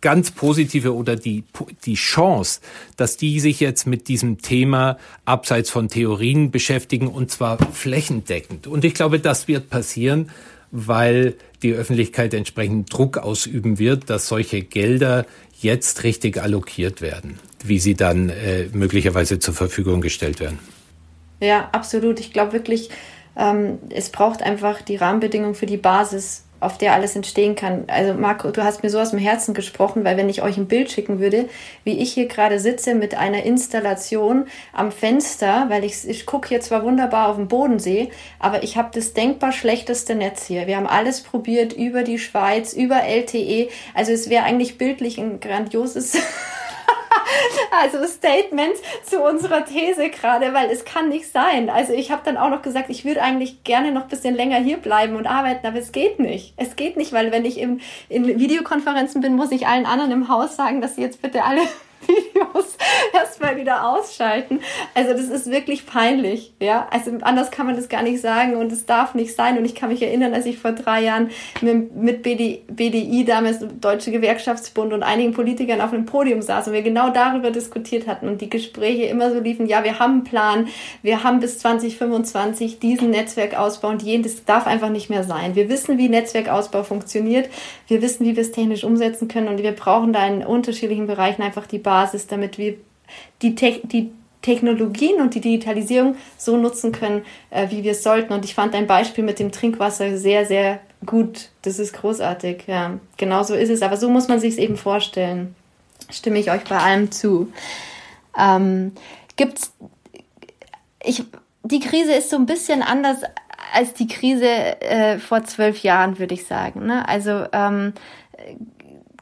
ganz 0.00 0.30
Positive 0.30 0.94
oder 0.94 1.16
die, 1.16 1.44
die 1.84 1.94
Chance, 1.94 2.60
dass 2.96 3.16
die 3.16 3.40
sich 3.40 3.60
jetzt 3.60 3.87
mit 3.87 4.08
diesem 4.08 4.38
Thema 4.38 4.96
abseits 5.24 5.70
von 5.70 5.88
Theorien 5.88 6.50
beschäftigen 6.50 7.08
und 7.08 7.30
zwar 7.30 7.58
flächendeckend. 7.58 8.66
Und 8.66 8.84
ich 8.84 8.94
glaube, 8.94 9.18
das 9.18 9.48
wird 9.48 9.68
passieren, 9.70 10.30
weil 10.70 11.34
die 11.62 11.72
Öffentlichkeit 11.72 12.32
entsprechend 12.34 12.92
Druck 12.92 13.18
ausüben 13.18 13.78
wird, 13.78 14.08
dass 14.08 14.28
solche 14.28 14.62
Gelder 14.62 15.26
jetzt 15.64 16.05
richtig 16.05 16.40
allokiert 16.40 17.00
werden 17.00 17.40
wie 17.64 17.79
sie 17.79 17.94
dann 17.94 18.29
äh, 18.29 18.66
möglicherweise 18.72 19.38
zur 19.38 19.55
Verfügung 19.55 20.03
gestellt 20.03 20.38
werden. 20.38 20.59
Ja, 21.40 21.68
absolut. 21.72 22.20
Ich 22.20 22.33
glaube 22.33 22.53
wirklich, 22.53 22.90
ähm, 23.37 23.79
es 23.88 24.11
braucht 24.11 24.42
einfach 24.42 24.83
die 24.83 24.96
Rahmenbedingungen 24.96 25.55
für 25.55 25.66
die 25.66 25.79
Basis 25.79 26.43
auf 26.64 26.79
der 26.79 26.92
alles 26.92 27.16
entstehen 27.16 27.55
kann. 27.55 27.85
Also 27.87 28.14
Marco, 28.14 28.50
du 28.50 28.64
hast 28.64 28.83
mir 28.83 28.90
so 28.90 28.98
aus 28.98 29.11
dem 29.11 29.18
Herzen 29.18 29.55
gesprochen, 29.55 30.05
weil 30.05 30.16
wenn 30.16 30.29
ich 30.29 30.42
euch 30.42 30.57
ein 30.57 30.66
Bild 30.66 30.90
schicken 30.90 31.20
würde, 31.20 31.48
wie 31.85 31.98
ich 31.98 32.12
hier 32.12 32.27
gerade 32.27 32.59
sitze 32.59 32.94
mit 32.94 33.14
einer 33.14 33.44
Installation 33.44 34.46
am 34.72 34.92
Fenster, 34.92 35.66
weil 35.68 35.85
ich, 35.85 36.09
ich 36.09 36.27
gucke 36.27 36.48
hier 36.48 36.61
zwar 36.61 36.85
wunderbar 36.85 37.29
auf 37.29 37.37
den 37.37 37.48
Bodensee, 37.48 38.11
aber 38.38 38.62
ich 38.62 38.77
habe 38.77 38.90
das 38.92 39.12
denkbar 39.12 39.53
schlechteste 39.53 40.14
Netz 40.14 40.46
hier. 40.46 40.66
Wir 40.66 40.77
haben 40.77 40.87
alles 40.87 41.22
probiert 41.22 41.72
über 41.72 42.03
die 42.03 42.18
Schweiz, 42.18 42.72
über 42.72 43.03
LTE. 43.05 43.68
Also 43.94 44.12
es 44.12 44.31
wäre 44.31 44.44
eigentlich 44.44 44.79
bildlich 44.79 45.18
ein 45.18 45.40
grandioses 45.40 46.16
also 47.83 48.05
Statement 48.07 48.74
zu 49.05 49.22
unserer 49.22 49.64
These 49.64 50.11
gerade, 50.11 50.53
weil 50.53 50.70
es 50.70 50.85
kann 50.85 51.09
nicht 51.09 51.31
sein. 51.31 51.70
Also 51.70 51.92
ich 51.92 52.11
habe 52.11 52.22
dann 52.24 52.37
auch 52.37 52.50
noch 52.50 52.62
gesagt, 52.62 52.90
ich 52.90 53.05
würde 53.05 53.22
eigentlich 53.22 53.64
gerne 53.64 53.92
noch 53.92 54.03
ein 54.03 54.09
bisschen 54.09 54.35
länger 54.35 54.59
hier 54.59 54.77
bleiben 54.77 55.16
und 55.16 55.27
arbeiten, 55.27 55.66
aber 55.66 55.79
es 55.79 55.92
geht 55.92 56.18
nicht. 56.18 56.55
Es 56.57 56.77
geht 56.77 56.96
nicht, 56.96 57.12
weil 57.12 57.33
wenn 57.33 57.44
ich 57.44 57.59
im, 57.59 57.81
in 58.09 58.27
Videokonferenzen 58.27 59.20
bin, 59.20 59.37
muss 59.37 59.53
ich 59.53 59.66
allen 59.66 59.87
anderen 59.87 60.12
im 60.12 60.29
Haus 60.29 60.57
sagen, 60.57 60.81
dass 60.81 60.96
sie 60.96 61.03
jetzt 61.03 61.22
bitte 61.22 61.44
alle 61.44 61.62
Videos 62.08 62.76
erstmal 63.12 63.56
wieder 63.56 63.88
ausschalten. 63.88 64.60
Also 64.94 65.12
das 65.12 65.28
ist 65.28 65.50
wirklich 65.50 65.86
peinlich, 65.86 66.52
ja. 66.60 66.86
Also 66.90 67.10
anders 67.22 67.50
kann 67.50 67.66
man 67.66 67.76
das 67.76 67.88
gar 67.88 68.02
nicht 68.02 68.20
sagen 68.20 68.56
und 68.56 68.72
es 68.72 68.86
darf 68.86 69.14
nicht 69.14 69.34
sein. 69.34 69.58
Und 69.58 69.64
ich 69.64 69.74
kann 69.74 69.88
mich 69.88 70.02
erinnern, 70.02 70.34
als 70.34 70.46
ich 70.46 70.58
vor 70.58 70.72
drei 70.72 71.02
Jahren 71.02 71.30
mit, 71.60 71.94
mit 71.94 72.22
BD, 72.22 72.62
BDI, 72.68 73.24
damals 73.24 73.58
Deutsche 73.80 74.10
Gewerkschaftsbund 74.10 74.92
und 74.92 75.02
einigen 75.02 75.32
Politikern 75.32 75.80
auf 75.80 75.92
einem 75.92 76.06
Podium 76.06 76.42
saß 76.42 76.68
und 76.68 76.72
wir 76.74 76.82
genau 76.82 77.10
darüber 77.10 77.50
diskutiert 77.50 78.06
hatten 78.06 78.28
und 78.28 78.40
die 78.40 78.50
Gespräche 78.50 79.04
immer 79.04 79.32
so 79.32 79.40
liefen, 79.40 79.66
ja, 79.66 79.84
wir 79.84 79.98
haben 79.98 80.12
einen 80.12 80.24
Plan, 80.24 80.68
wir 81.02 81.24
haben 81.24 81.40
bis 81.40 81.58
2025 81.58 82.78
diesen 82.78 83.10
Netzwerkausbau 83.10 83.88
und 83.88 84.02
jeden, 84.02 84.22
das 84.22 84.44
darf 84.44 84.66
einfach 84.66 84.90
nicht 84.90 85.10
mehr 85.10 85.24
sein. 85.24 85.54
Wir 85.54 85.68
wissen, 85.68 85.98
wie 85.98 86.08
Netzwerkausbau 86.08 86.82
funktioniert, 86.82 87.48
wir 87.88 88.02
wissen, 88.02 88.26
wie 88.26 88.36
wir 88.36 88.42
es 88.42 88.52
technisch 88.52 88.84
umsetzen 88.84 89.28
können 89.28 89.48
und 89.48 89.62
wir 89.62 89.72
brauchen 89.72 90.12
da 90.12 90.26
in 90.26 90.44
unterschiedlichen 90.44 91.06
Bereichen 91.06 91.42
einfach 91.42 91.66
die 91.66 91.78
Basis 91.78 91.93
Basis, 91.94 92.26
damit 92.26 92.59
wir 92.59 92.74
die, 93.40 93.54
Te 93.54 93.80
die 93.85 94.11
Technologien 94.42 95.20
und 95.20 95.35
die 95.37 95.40
Digitalisierung 95.40 96.16
so 96.37 96.57
nutzen 96.57 96.90
können, 96.90 97.24
äh, 97.50 97.70
wie 97.70 97.85
wir 97.85 97.92
es 97.92 98.02
sollten. 98.02 98.33
Und 98.33 98.44
ich 98.44 98.52
fand 98.52 98.74
dein 98.74 98.88
Beispiel 98.88 99.22
mit 99.22 99.38
dem 99.38 99.52
Trinkwasser 99.52 100.18
sehr, 100.18 100.44
sehr 100.44 100.80
gut. 101.07 101.50
Das 101.62 101.78
ist 101.78 101.92
großartig. 101.92 102.64
Ja, 102.66 102.98
genau 103.16 103.44
so 103.44 103.54
ist 103.54 103.70
es. 103.70 103.83
Aber 103.83 103.96
so 103.96 104.11
muss 104.11 104.26
man 104.26 104.40
sich 104.40 104.54
es 104.54 104.59
eben 104.59 104.76
vorstellen. 104.76 105.54
Stimme 106.11 106.40
ich 106.40 106.50
euch 106.50 106.64
bei 106.64 106.78
allem 106.78 107.12
zu. 107.12 107.52
Ähm, 108.37 108.90
gibt's, 109.37 109.72
ich, 111.00 111.22
die 111.62 111.80
Krise 111.80 112.14
ist 112.14 112.28
so 112.28 112.37
ein 112.37 112.46
bisschen 112.46 112.83
anders 112.83 113.18
als 113.72 113.94
die 113.94 114.09
Krise 114.09 114.80
äh, 114.80 115.20
vor 115.20 115.44
zwölf 115.44 115.85
Jahren, 115.85 116.18
würde 116.18 116.35
ich 116.35 116.44
sagen. 116.44 116.87
Ne? 116.87 117.09
Also 117.09 117.44
ähm, 117.52 117.92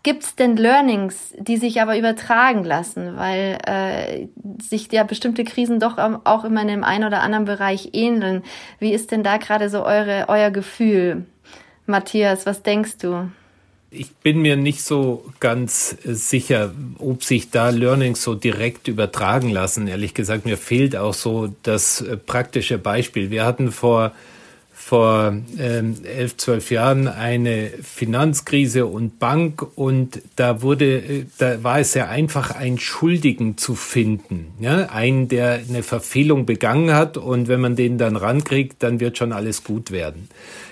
Gibt 0.02 0.24
es 0.24 0.34
denn 0.34 0.56
Learnings, 0.56 1.32
die 1.38 1.58
sich 1.58 1.80
aber 1.80 1.96
übertragen 1.96 2.64
lassen, 2.64 3.16
weil 3.16 3.58
äh, 3.66 4.26
sich 4.60 4.90
ja 4.90 5.04
bestimmte 5.04 5.44
Krisen 5.44 5.78
doch 5.78 5.96
auch 6.24 6.44
immer 6.44 6.62
in 6.62 6.68
dem 6.68 6.84
einen 6.84 7.04
oder 7.04 7.22
anderen 7.22 7.44
Bereich 7.44 7.90
ähneln? 7.92 8.42
Wie 8.80 8.92
ist 8.92 9.12
denn 9.12 9.22
da 9.22 9.36
gerade 9.36 9.68
so 9.68 9.84
eure, 9.84 10.24
euer 10.28 10.50
Gefühl? 10.50 11.24
Matthias, 11.86 12.46
was 12.46 12.62
denkst 12.62 12.98
du? 12.98 13.30
Ich 13.90 14.10
bin 14.16 14.40
mir 14.40 14.56
nicht 14.56 14.82
so 14.82 15.24
ganz 15.38 15.96
äh, 16.04 16.14
sicher, 16.14 16.72
ob 16.98 17.22
sich 17.22 17.50
da 17.50 17.70
Learnings 17.70 18.24
so 18.24 18.34
direkt 18.34 18.88
übertragen 18.88 19.50
lassen. 19.50 19.86
Ehrlich 19.86 20.14
gesagt, 20.14 20.46
mir 20.46 20.56
fehlt 20.56 20.96
auch 20.96 21.14
so 21.14 21.54
das 21.62 22.00
äh, 22.00 22.16
praktische 22.16 22.78
Beispiel. 22.78 23.30
Wir 23.30 23.44
hatten 23.44 23.70
vor 23.70 24.12
vor 24.84 25.36
ähm, 25.58 25.96
elf, 26.04 26.36
zwölf 26.36 26.70
Jahren 26.72 27.06
eine 27.06 27.70
Finanzkrise 27.82 28.84
und 28.84 29.20
Bank 29.20 29.64
und 29.76 30.20
da 30.34 30.60
wurde, 30.60 30.96
äh, 30.96 31.24
da 31.38 31.62
war 31.62 31.78
es 31.78 31.92
sehr 31.92 32.10
einfach, 32.10 32.50
einen 32.50 32.80
Schuldigen 32.80 33.56
zu 33.56 33.76
finden, 33.76 34.48
ja, 34.58 34.90
einen, 34.90 35.28
der 35.28 35.60
eine 35.66 35.84
Verfehlung 35.84 36.46
begangen 36.46 36.92
hat 36.92 37.16
und 37.16 37.46
wenn 37.46 37.60
man 37.60 37.76
den 37.76 37.96
dann 37.96 38.16
rankriegt, 38.16 38.82
dann 38.82 38.98
wird 38.98 39.16
schon 39.16 39.32
alles 39.32 39.62
gut 39.62 39.92
werden. 39.92 40.28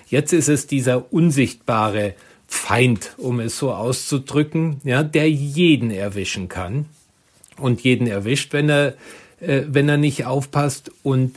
Jetzt 0.08 0.32
ist 0.32 0.48
es 0.48 0.66
dieser 0.66 1.12
unsichtbare 1.12 2.14
Feind, 2.48 3.14
um 3.16 3.38
es 3.38 3.56
so 3.56 3.72
auszudrücken, 3.72 4.80
ja, 4.82 5.04
der 5.04 5.30
jeden 5.30 5.92
erwischen 5.92 6.48
kann 6.48 6.86
und 7.56 7.80
jeden 7.82 8.08
erwischt, 8.08 8.52
wenn 8.52 8.68
er, 8.68 8.94
äh, 9.40 9.62
wenn 9.68 9.88
er 9.88 9.98
nicht 9.98 10.26
aufpasst 10.26 10.90
und 11.04 11.36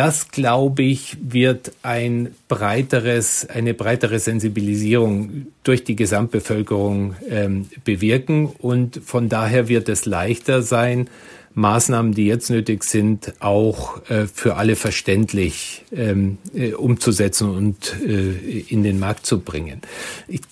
das, 0.00 0.30
glaube 0.30 0.82
ich, 0.82 1.18
wird 1.20 1.72
ein 1.82 2.34
breiteres, 2.48 3.46
eine 3.50 3.74
breitere 3.74 4.18
Sensibilisierung 4.18 5.48
durch 5.62 5.84
die 5.84 5.94
Gesamtbevölkerung 5.94 7.16
ähm, 7.28 7.68
bewirken. 7.84 8.46
Und 8.46 8.98
von 9.04 9.28
daher 9.28 9.68
wird 9.68 9.90
es 9.90 10.06
leichter 10.06 10.62
sein, 10.62 11.10
Maßnahmen, 11.54 12.14
die 12.14 12.26
jetzt 12.26 12.48
nötig 12.48 12.84
sind, 12.84 13.34
auch 13.40 14.08
äh, 14.08 14.26
für 14.26 14.56
alle 14.56 14.76
verständlich 14.76 15.84
ähm, 15.92 16.38
äh, 16.54 16.72
umzusetzen 16.72 17.50
und 17.50 17.96
äh, 18.06 18.60
in 18.68 18.84
den 18.84 19.00
Markt 19.00 19.26
zu 19.26 19.40
bringen. 19.40 19.80
Ich, 20.28 20.42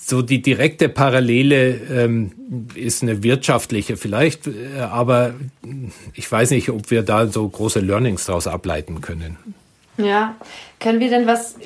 so 0.00 0.22
die 0.22 0.42
direkte 0.42 0.88
Parallele 0.88 1.80
ähm, 1.90 2.32
ist 2.74 3.02
eine 3.02 3.24
wirtschaftliche 3.24 3.96
vielleicht, 3.96 4.46
äh, 4.46 4.80
aber 4.80 5.34
ich 6.14 6.30
weiß 6.30 6.50
nicht, 6.52 6.70
ob 6.70 6.90
wir 6.90 7.02
da 7.02 7.26
so 7.26 7.48
große 7.48 7.80
Learnings 7.80 8.26
daraus 8.26 8.46
ableiten 8.46 9.00
können. 9.00 9.36
Ja, 9.98 10.36
können 10.78 11.00
wir 11.00 11.08
denn 11.08 11.26
was, 11.26 11.56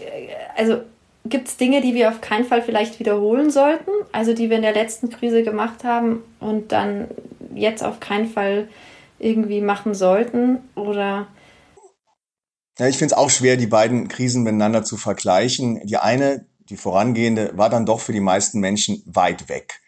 also 0.56 0.80
gibt 1.26 1.48
es 1.48 1.56
Dinge, 1.56 1.82
die 1.82 1.94
wir 1.94 2.08
auf 2.08 2.20
keinen 2.20 2.44
Fall 2.44 2.62
vielleicht 2.62 2.98
wiederholen 2.98 3.50
sollten? 3.50 3.90
Also 4.12 4.32
die 4.34 4.48
wir 4.48 4.56
in 4.56 4.62
der 4.62 4.72
letzten 4.72 5.10
Krise 5.10 5.42
gemacht 5.42 5.84
haben 5.84 6.20
und 6.38 6.72
dann 6.72 7.08
jetzt 7.54 7.82
auf 7.82 8.00
keinen 8.00 8.28
Fall 8.28 8.68
irgendwie 9.18 9.60
machen 9.60 9.94
sollten? 9.94 10.58
Oder 10.74 11.28
ja, 12.78 12.88
ich 12.88 12.96
finde 12.96 13.14
es 13.14 13.18
auch 13.18 13.30
schwer, 13.30 13.56
die 13.56 13.66
beiden 13.66 14.08
Krisen 14.08 14.42
miteinander 14.42 14.82
zu 14.84 14.96
vergleichen. 14.96 15.86
Die 15.86 15.98
eine, 15.98 16.46
die 16.60 16.76
vorangehende, 16.76 17.52
war 17.54 17.68
dann 17.68 17.84
doch 17.84 18.00
für 18.00 18.12
die 18.12 18.20
meisten 18.20 18.58
Menschen 18.58 19.02
weit 19.04 19.48
weg. 19.50 19.80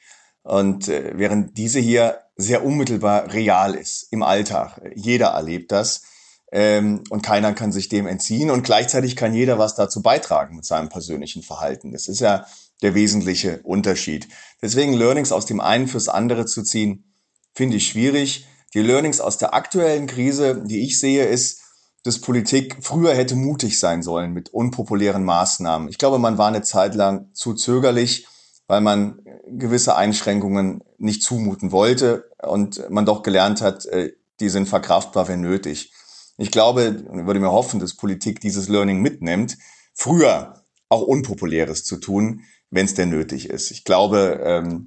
Und 0.43 0.89
äh, 0.89 1.13
während 1.15 1.57
diese 1.57 1.81
hier 1.81 2.21
sehr 2.37 2.65
unmittelbar 2.65 3.33
real 3.33 3.75
ist 3.75 4.13
im 4.13 4.23
Alltag, 4.23 4.81
jeder 4.95 5.29
erlebt 5.29 5.73
das 5.73 6.03
ähm, 6.51 7.03
und 7.09 7.23
keiner 7.23 7.55
kann 7.55 7.73
sich 7.73 7.89
dem 7.89 8.07
entziehen 8.07 8.51
und 8.51 8.63
gleichzeitig 8.63 9.17
kann 9.17 9.33
jeder 9.35 9.59
was 9.59 9.75
dazu 9.75 10.03
beitragen 10.03 10.57
mit 10.57 10.65
seinem 10.65 10.89
persönlichen 10.89 11.43
Verhalten. 11.43 11.93
Das 11.93 12.09
ist 12.09 12.21
ja 12.21 12.47
der 12.83 12.95
wesentliche 12.95 13.61
Unterschied. 13.63 14.29
Deswegen 14.61 14.93
Learnings 14.93 15.33
aus 15.33 15.47
dem 15.47 15.61
einen 15.61 15.87
fürs 15.87 16.09
andere 16.09 16.45
zu 16.45 16.63
ziehen, 16.63 17.12
finde 17.55 17.77
ich 17.77 17.89
schwierig. 17.89 18.47
Die 18.75 18.81
Learnings 18.81 19.21
aus 19.21 19.39
der 19.39 19.55
aktuellen 19.55 20.07
Krise, 20.07 20.63
die 20.65 20.85
ich 20.85 20.99
sehe, 20.99 21.27
ist, 21.27 21.61
dass 22.05 22.21
Politik 22.21 22.79
früher 22.81 23.15
hätte 23.15 23.37
mutig 23.37 23.79
sein 23.79 24.03
sollen 24.03 24.33
mit 24.33 24.49
unpopulären 24.49 25.25
Maßnahmen. 25.25 25.89
Ich 25.89 25.99
glaube, 25.99 26.19
man 26.19 26.39
war 26.39 26.49
eine 26.49 26.63
Zeit 26.63 26.95
lang 26.95 27.33
zu 27.33 27.55
zögerlich, 27.55 28.27
weil 28.67 28.81
man 28.81 29.21
gewisse 29.47 29.97
Einschränkungen 29.97 30.83
nicht 30.99 31.23
zumuten 31.23 31.71
wollte 31.71 32.31
und 32.43 32.89
man 32.91 33.07
doch 33.07 33.23
gelernt 33.23 33.61
hat, 33.61 33.87
äh, 33.87 34.13
die 34.41 34.49
sind 34.49 34.69
verkraftbar, 34.69 35.29
wenn 35.29 35.41
nötig. 35.41 35.93
Ich 36.39 36.51
glaube 36.51 37.05
und 37.09 37.27
würde 37.27 37.39
mir 37.39 37.53
hoffen, 37.53 37.79
dass 37.79 37.97
Politik 37.97 38.41
dieses 38.41 38.69
Learning 38.69 39.01
mitnimmt, 39.01 39.59
früher 39.95 40.65
auch 40.89 41.03
Unpopuläres 41.03 41.85
zu 41.85 41.99
tun, 41.99 42.43
wenn 42.71 42.87
es 42.87 42.95
denn 42.95 43.11
nötig 43.11 43.51
ist. 43.51 43.71
Ich 43.71 43.85
glaube, 43.85 44.41
ähm, 44.43 44.87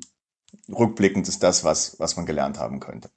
rückblickend 0.70 1.28
ist 1.28 1.44
das, 1.44 1.64
was, 1.64 2.00
was 2.00 2.16
man 2.16 2.26
gelernt 2.26 2.60
haben 2.60 2.80
könnte. 2.80 3.10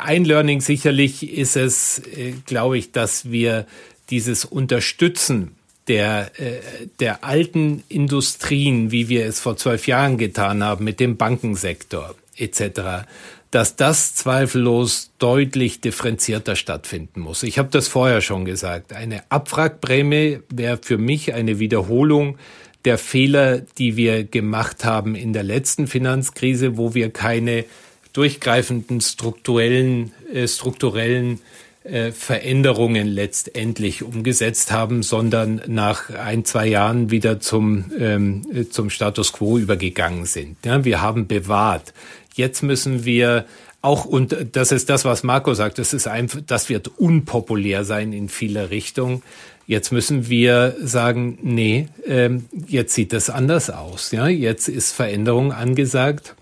Ein 0.00 0.24
Learning 0.24 0.60
sicherlich 0.60 1.30
ist 1.30 1.56
es, 1.56 1.98
äh, 1.98 2.32
glaube 2.46 2.78
ich, 2.78 2.92
dass 2.92 3.30
wir 3.30 3.66
dieses 4.10 4.44
Unterstützen 4.44 5.56
der, 5.88 6.32
äh, 6.40 6.60
der 7.00 7.24
alten 7.24 7.84
Industrien, 7.88 8.90
wie 8.90 9.08
wir 9.08 9.26
es 9.26 9.40
vor 9.40 9.56
zwölf 9.56 9.86
Jahren 9.86 10.18
getan 10.18 10.64
haben, 10.64 10.84
mit 10.84 11.00
dem 11.00 11.16
Bankensektor 11.16 12.14
etc., 12.36 13.06
dass 13.50 13.76
das 13.76 14.14
zweifellos 14.14 15.12
deutlich 15.18 15.80
differenzierter 15.80 16.56
stattfinden 16.56 17.20
muss. 17.20 17.42
Ich 17.42 17.58
habe 17.58 17.68
das 17.70 17.88
vorher 17.88 18.20
schon 18.20 18.44
gesagt. 18.44 18.92
Eine 18.92 19.22
Abwrackprämie 19.30 20.40
wäre 20.50 20.78
für 20.82 20.98
mich 20.98 21.32
eine 21.32 21.58
Wiederholung 21.58 22.38
der 22.86 22.98
Fehler, 22.98 23.60
die 23.78 23.96
wir 23.96 24.24
gemacht 24.24 24.84
haben 24.84 25.14
in 25.14 25.32
der 25.32 25.42
letzten 25.42 25.86
Finanzkrise, 25.86 26.76
wo 26.76 26.94
wir 26.94 27.10
keine 27.10 27.64
durchgreifenden 28.12 29.02
strukturellen, 29.02 30.12
äh, 30.32 30.48
strukturellen 30.48 31.40
äh, 31.84 32.12
Veränderungen 32.12 33.06
letztendlich 33.06 34.02
umgesetzt 34.02 34.72
haben, 34.72 35.02
sondern 35.02 35.60
nach 35.66 36.10
ein, 36.10 36.44
zwei 36.44 36.66
Jahren 36.66 37.10
wieder 37.10 37.40
zum, 37.40 37.92
ähm, 37.98 38.66
zum 38.70 38.88
Status 38.88 39.32
quo 39.32 39.58
übergegangen 39.58 40.24
sind. 40.24 40.56
Ja, 40.64 40.84
wir 40.84 41.02
haben 41.02 41.26
bewahrt. 41.26 41.92
Jetzt 42.34 42.62
müssen 42.62 43.04
wir 43.04 43.44
auch, 43.86 44.04
und 44.04 44.36
das 44.52 44.72
ist 44.72 44.90
das, 44.90 45.04
was 45.04 45.22
Marco 45.22 45.54
sagt, 45.54 45.78
das 45.78 45.92
ist 45.92 46.08
einfach, 46.08 46.40
das 46.44 46.68
wird 46.68 46.88
unpopulär 46.98 47.84
sein 47.84 48.12
in 48.12 48.28
vieler 48.28 48.70
Richtung. 48.70 49.22
Jetzt 49.68 49.92
müssen 49.92 50.28
wir 50.28 50.76
sagen, 50.80 51.38
nee, 51.42 51.88
ähm, 52.04 52.46
jetzt 52.66 52.94
sieht 52.94 53.12
das 53.12 53.30
anders 53.30 53.70
aus. 53.70 54.10
Ja, 54.10 54.26
jetzt 54.26 54.68
ist 54.68 54.92
Veränderung 54.92 55.52
angesagt. 55.52 56.34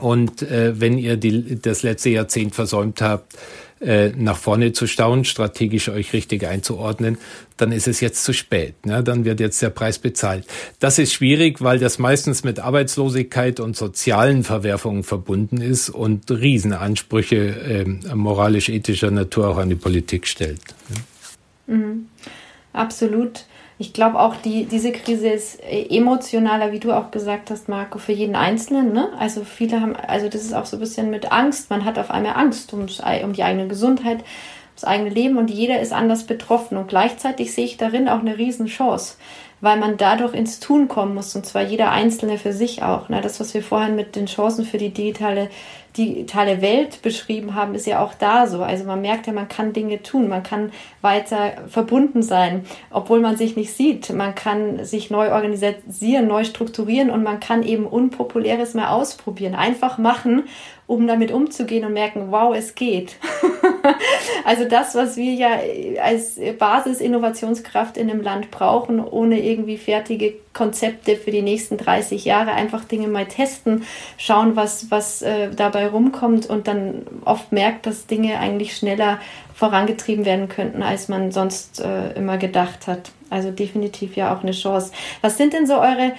Und 0.00 0.42
äh, 0.42 0.80
wenn 0.80 0.98
ihr 0.98 1.16
die, 1.16 1.60
das 1.60 1.82
letzte 1.82 2.10
Jahrzehnt 2.10 2.54
versäumt 2.54 3.02
habt, 3.02 3.36
äh, 3.80 4.10
nach 4.16 4.36
vorne 4.36 4.72
zu 4.72 4.86
staunen, 4.86 5.24
strategisch 5.24 5.88
euch 5.88 6.12
richtig 6.12 6.46
einzuordnen, 6.46 7.18
dann 7.56 7.72
ist 7.72 7.88
es 7.88 8.00
jetzt 8.00 8.24
zu 8.24 8.32
spät. 8.32 8.86
Ne? 8.86 9.02
Dann 9.02 9.24
wird 9.24 9.40
jetzt 9.40 9.60
der 9.62 9.70
Preis 9.70 9.98
bezahlt. 9.98 10.46
Das 10.78 10.98
ist 10.98 11.12
schwierig, 11.12 11.62
weil 11.62 11.78
das 11.78 11.98
meistens 11.98 12.44
mit 12.44 12.60
Arbeitslosigkeit 12.60 13.60
und 13.60 13.76
sozialen 13.76 14.44
Verwerfungen 14.44 15.02
verbunden 15.02 15.60
ist 15.60 15.90
und 15.90 16.30
Riesenansprüche 16.30 17.36
äh, 17.36 18.14
moralisch-ethischer 18.14 19.10
Natur 19.10 19.48
auch 19.48 19.58
an 19.58 19.68
die 19.68 19.74
Politik 19.74 20.26
stellt. 20.26 20.60
Ne? 21.66 21.76
Mhm. 21.76 22.06
Absolut. 22.72 23.44
Ich 23.80 23.92
glaube 23.92 24.18
auch, 24.18 24.34
die, 24.34 24.64
diese 24.64 24.90
Krise 24.90 25.28
ist 25.28 25.62
äh, 25.62 25.86
emotionaler, 25.88 26.72
wie 26.72 26.80
du 26.80 26.92
auch 26.92 27.12
gesagt 27.12 27.50
hast, 27.50 27.68
Marco, 27.68 27.98
für 27.98 28.12
jeden 28.12 28.34
Einzelnen. 28.34 28.92
Ne? 28.92 29.10
Also 29.18 29.44
viele 29.44 29.80
haben, 29.80 29.94
also 29.94 30.28
das 30.28 30.42
ist 30.42 30.52
auch 30.52 30.66
so 30.66 30.76
ein 30.76 30.80
bisschen 30.80 31.10
mit 31.10 31.30
Angst. 31.30 31.70
Man 31.70 31.84
hat 31.84 31.98
auf 31.98 32.10
einmal 32.10 32.34
Angst 32.34 32.72
um, 32.72 32.80
um 32.80 33.32
die 33.32 33.42
eigene 33.44 33.68
Gesundheit, 33.68 34.24
ums 34.70 34.84
eigene 34.84 35.10
Leben 35.10 35.38
und 35.38 35.48
jeder 35.48 35.80
ist 35.80 35.92
anders 35.92 36.24
betroffen. 36.24 36.76
Und 36.76 36.88
gleichzeitig 36.88 37.54
sehe 37.54 37.66
ich 37.66 37.76
darin 37.76 38.08
auch 38.08 38.18
eine 38.18 38.36
Riesenchance, 38.36 39.16
weil 39.60 39.78
man 39.78 39.96
dadurch 39.96 40.34
ins 40.34 40.60
Tun 40.60 40.88
kommen 40.88 41.14
muss 41.14 41.34
und 41.34 41.46
zwar 41.46 41.62
jeder 41.62 41.90
Einzelne 41.90 42.38
für 42.38 42.52
sich 42.52 42.82
auch. 42.82 43.08
Ne? 43.08 43.20
Das, 43.20 43.40
was 43.40 43.54
wir 43.54 43.62
vorhin 43.62 43.96
mit 43.96 44.16
den 44.16 44.26
Chancen 44.26 44.64
für 44.64 44.78
die 44.78 44.90
digitale 44.90 45.48
digitale 45.98 46.62
Welt 46.62 47.02
beschrieben 47.02 47.54
haben, 47.54 47.74
ist 47.74 47.86
ja 47.86 48.02
auch 48.02 48.14
da 48.14 48.46
so. 48.46 48.62
Also 48.62 48.84
man 48.84 49.00
merkt 49.00 49.26
ja, 49.26 49.32
man 49.32 49.48
kann 49.48 49.72
Dinge 49.72 50.02
tun, 50.02 50.28
man 50.28 50.42
kann 50.42 50.70
weiter 51.02 51.52
verbunden 51.68 52.22
sein, 52.22 52.64
obwohl 52.90 53.20
man 53.20 53.36
sich 53.36 53.56
nicht 53.56 53.72
sieht. 53.72 54.10
Man 54.10 54.34
kann 54.34 54.84
sich 54.84 55.10
neu 55.10 55.32
organisieren, 55.32 56.28
neu 56.28 56.44
strukturieren 56.44 57.10
und 57.10 57.24
man 57.24 57.40
kann 57.40 57.64
eben 57.64 57.86
Unpopuläres 57.86 58.74
mal 58.74 58.88
ausprobieren. 58.88 59.54
Einfach 59.54 59.98
machen 59.98 60.44
um 60.86 61.06
damit 61.06 61.32
umzugehen 61.32 61.84
und 61.84 61.92
merken, 61.92 62.30
wow, 62.30 62.54
es 62.56 62.74
geht. 62.74 63.16
also 64.44 64.64
das, 64.64 64.94
was 64.94 65.16
wir 65.16 65.32
ja 65.32 65.58
als 66.02 66.38
Basis-Innovationskraft 66.58 67.96
in 67.96 68.10
einem 68.10 68.22
Land 68.22 68.50
brauchen, 68.50 69.02
ohne 69.04 69.40
irgendwie 69.40 69.78
fertige 69.78 70.34
Konzepte 70.52 71.16
für 71.16 71.30
die 71.30 71.42
nächsten 71.42 71.76
30 71.76 72.24
Jahre, 72.24 72.52
einfach 72.52 72.84
Dinge 72.84 73.08
mal 73.08 73.26
testen, 73.26 73.84
schauen, 74.16 74.56
was, 74.56 74.90
was 74.90 75.22
äh, 75.22 75.50
dabei 75.54 75.88
rumkommt 75.88 76.46
und 76.46 76.66
dann 76.66 77.06
oft 77.24 77.52
merkt, 77.52 77.86
dass 77.86 78.06
Dinge 78.06 78.38
eigentlich 78.38 78.76
schneller 78.76 79.18
vorangetrieben 79.54 80.24
werden 80.24 80.48
könnten, 80.48 80.82
als 80.82 81.08
man 81.08 81.32
sonst 81.32 81.80
äh, 81.80 82.12
immer 82.12 82.38
gedacht 82.38 82.86
hat. 82.86 83.10
Also 83.30 83.50
definitiv 83.50 84.16
ja 84.16 84.34
auch 84.34 84.42
eine 84.42 84.52
Chance. 84.52 84.92
Was 85.20 85.36
sind 85.36 85.52
denn 85.52 85.66
so 85.66 85.74
eure 85.74 86.12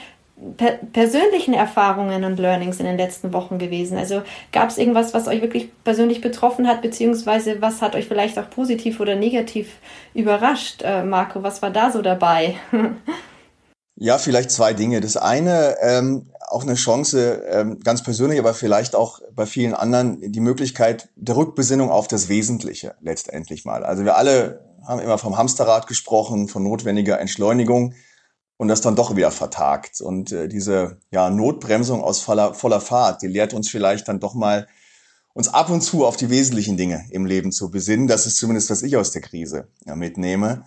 per 0.57 0.71
persönlichen 0.93 1.53
Erfahrungen 1.53 2.23
und 2.23 2.39
Learnings 2.39 2.79
in 2.79 2.85
den 2.85 2.97
letzten 2.97 3.33
Wochen 3.33 3.59
gewesen? 3.59 3.97
Also 3.97 4.21
gab 4.51 4.69
es 4.69 4.77
irgendwas, 4.77 5.13
was 5.13 5.27
euch 5.27 5.41
wirklich 5.41 5.69
persönlich 5.83 6.21
betroffen 6.21 6.67
hat, 6.67 6.81
beziehungsweise 6.81 7.61
was 7.61 7.81
hat 7.81 7.95
euch 7.95 8.07
vielleicht 8.07 8.37
auch 8.39 8.49
positiv 8.49 8.99
oder 8.99 9.15
negativ 9.15 9.77
überrascht? 10.13 10.81
Äh, 10.83 11.03
Marco, 11.03 11.43
was 11.43 11.61
war 11.61 11.71
da 11.71 11.91
so 11.91 12.01
dabei? 12.01 12.55
ja, 13.95 14.17
vielleicht 14.17 14.51
zwei 14.51 14.73
Dinge. 14.73 15.01
Das 15.01 15.17
eine, 15.17 15.75
ähm, 15.81 16.27
auch 16.47 16.63
eine 16.63 16.75
Chance, 16.75 17.43
ähm, 17.49 17.79
ganz 17.83 18.01
persönlich, 18.01 18.39
aber 18.39 18.53
vielleicht 18.53 18.95
auch 18.95 19.19
bei 19.33 19.45
vielen 19.45 19.73
anderen, 19.73 20.31
die 20.31 20.39
Möglichkeit 20.39 21.09
der 21.15 21.35
Rückbesinnung 21.35 21.91
auf 21.91 22.07
das 22.07 22.29
Wesentliche 22.29 22.95
letztendlich 23.01 23.65
mal. 23.65 23.83
Also 23.83 24.05
wir 24.05 24.15
alle 24.15 24.65
haben 24.87 25.01
immer 25.01 25.17
vom 25.17 25.37
Hamsterrad 25.37 25.87
gesprochen, 25.87 26.47
von 26.47 26.63
notwendiger 26.63 27.19
Entschleunigung 27.19 27.93
und 28.59 28.67
das 28.67 28.81
dann 28.81 28.97
doch 28.97 29.15
wieder 29.15 29.31
vertagt. 29.31 30.01
Und 30.01 30.33
äh, 30.33 30.49
diese 30.49 30.97
ja, 31.11 31.29
Notbremsung 31.29 32.03
aus 32.03 32.19
voller, 32.19 32.53
voller 32.53 32.81
Fahrt, 32.81 33.21
die 33.21 33.27
lehrt 33.27 33.53
uns 33.53 33.69
vielleicht 33.69 34.09
dann 34.09 34.19
doch 34.19 34.33
mal, 34.33 34.67
uns 35.33 35.47
ab 35.47 35.69
und 35.69 35.81
zu 35.81 36.05
auf 36.05 36.17
die 36.17 36.29
wesentlichen 36.29 36.75
Dinge 36.75 37.05
im 37.09 37.25
Leben 37.25 37.53
zu 37.53 37.71
besinnen. 37.71 38.07
Das 38.07 38.25
ist 38.25 38.35
zumindest, 38.35 38.69
was 38.69 38.83
ich 38.83 38.97
aus 38.97 39.11
der 39.11 39.21
Krise 39.21 39.69
ja, 39.85 39.95
mitnehme. 39.95 40.65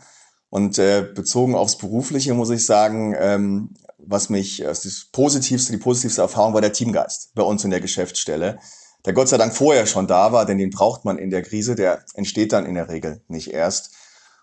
Und 0.48 0.78
äh, 0.78 1.06
bezogen 1.14 1.54
aufs 1.54 1.76
Berufliche 1.76 2.32
muss 2.32 2.48
ich 2.48 2.64
sagen, 2.64 3.14
ähm, 3.18 3.74
was 3.98 4.30
mich, 4.30 4.62
das 4.66 5.08
positivste, 5.12 5.72
die 5.72 5.78
positivste 5.78 6.22
Erfahrung 6.22 6.54
war 6.54 6.62
der 6.62 6.72
Teamgeist 6.72 7.34
bei 7.34 7.42
uns 7.42 7.62
in 7.62 7.70
der 7.70 7.80
Geschäftsstelle, 7.82 8.58
der 9.04 9.12
Gott 9.12 9.28
sei 9.28 9.36
Dank 9.36 9.54
vorher 9.54 9.84
schon 9.84 10.06
da 10.06 10.32
war, 10.32 10.46
denn 10.46 10.56
den 10.56 10.70
braucht 10.70 11.04
man 11.04 11.18
in 11.18 11.28
der 11.28 11.42
Krise, 11.42 11.74
der 11.74 12.02
entsteht 12.14 12.54
dann 12.54 12.64
in 12.64 12.74
der 12.74 12.88
Regel 12.88 13.20
nicht 13.28 13.52
erst. 13.52 13.94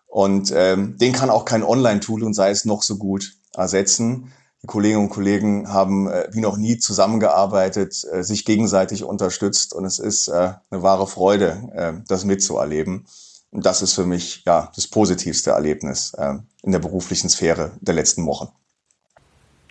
Und 0.10 0.52
ähm, 0.56 0.98
den 0.98 1.14
kann 1.14 1.30
auch 1.30 1.46
kein 1.46 1.64
Online-Tool 1.64 2.24
und 2.24 2.34
sei 2.34 2.50
es 2.50 2.66
noch 2.66 2.82
so 2.82 2.98
gut 2.98 3.34
ersetzen. 3.56 4.34
Die 4.64 4.68
Kolleginnen 4.68 5.04
und 5.04 5.10
Kollegen 5.10 5.72
haben 5.72 6.08
äh, 6.08 6.28
wie 6.32 6.42
noch 6.42 6.58
nie 6.58 6.80
zusammengearbeitet, 6.80 8.04
äh, 8.12 8.24
sich 8.24 8.44
gegenseitig 8.44 9.04
unterstützt 9.04 9.74
und 9.74 9.86
es 9.86 10.00
ist 10.00 10.28
äh, 10.28 10.54
eine 10.70 10.84
wahre 10.84 11.08
Freude, 11.08 11.70
äh, 11.74 11.94
das 12.08 12.26
mitzuerleben. 12.26 13.06
Und 13.52 13.66
das 13.66 13.82
ist 13.82 13.94
für 13.94 14.06
mich 14.06 14.44
ja 14.46 14.72
das 14.76 14.88
positivste 14.88 15.52
Erlebnis 15.52 16.14
äh, 16.18 16.36
in 16.64 16.72
der 16.72 16.80
beruflichen 16.80 17.30
Sphäre 17.30 17.72
der 17.80 17.94
letzten 17.94 18.26
Wochen. 18.26 18.50